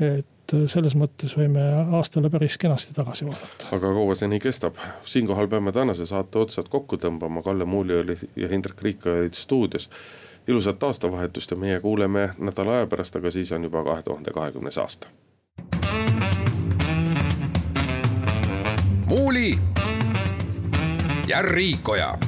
et 0.00 0.26
et 0.46 0.70
selles 0.70 0.94
mõttes 0.98 1.34
võime 1.38 1.62
aastale 1.98 2.30
päris 2.30 2.58
kenasti 2.58 2.94
tagasi 2.94 3.26
vaadata. 3.26 3.70
aga 3.72 3.92
kaua 3.98 4.14
see 4.14 4.28
nii 4.30 4.40
kestab, 4.42 4.78
siinkohal 5.04 5.48
peame 5.48 5.72
tänase 5.72 6.06
saate 6.06 6.38
otsad 6.38 6.68
kokku 6.70 6.96
tõmbama, 7.02 7.42
Kalle 7.42 7.64
Muuli 7.64 7.98
oli 7.98 8.16
ja 8.36 8.48
Hindrek 8.48 8.82
Riik 8.82 9.06
olid 9.06 9.34
stuudios. 9.34 9.90
ilusat 10.48 10.82
aastavahetust 10.82 11.50
ja 11.50 11.56
meie 11.56 11.80
kuuleme 11.80 12.30
nädala 12.38 12.76
aja 12.76 12.86
pärast, 12.86 13.16
aga 13.16 13.30
siis 13.30 13.52
on 13.52 13.64
juba 13.64 13.84
kahe 13.84 14.02
tuhande 14.02 14.30
kahekümnes 14.30 14.78
aasta. 14.78 15.08
muuli 19.06 19.58
ja 21.26 21.42
Riikoja 21.42 22.18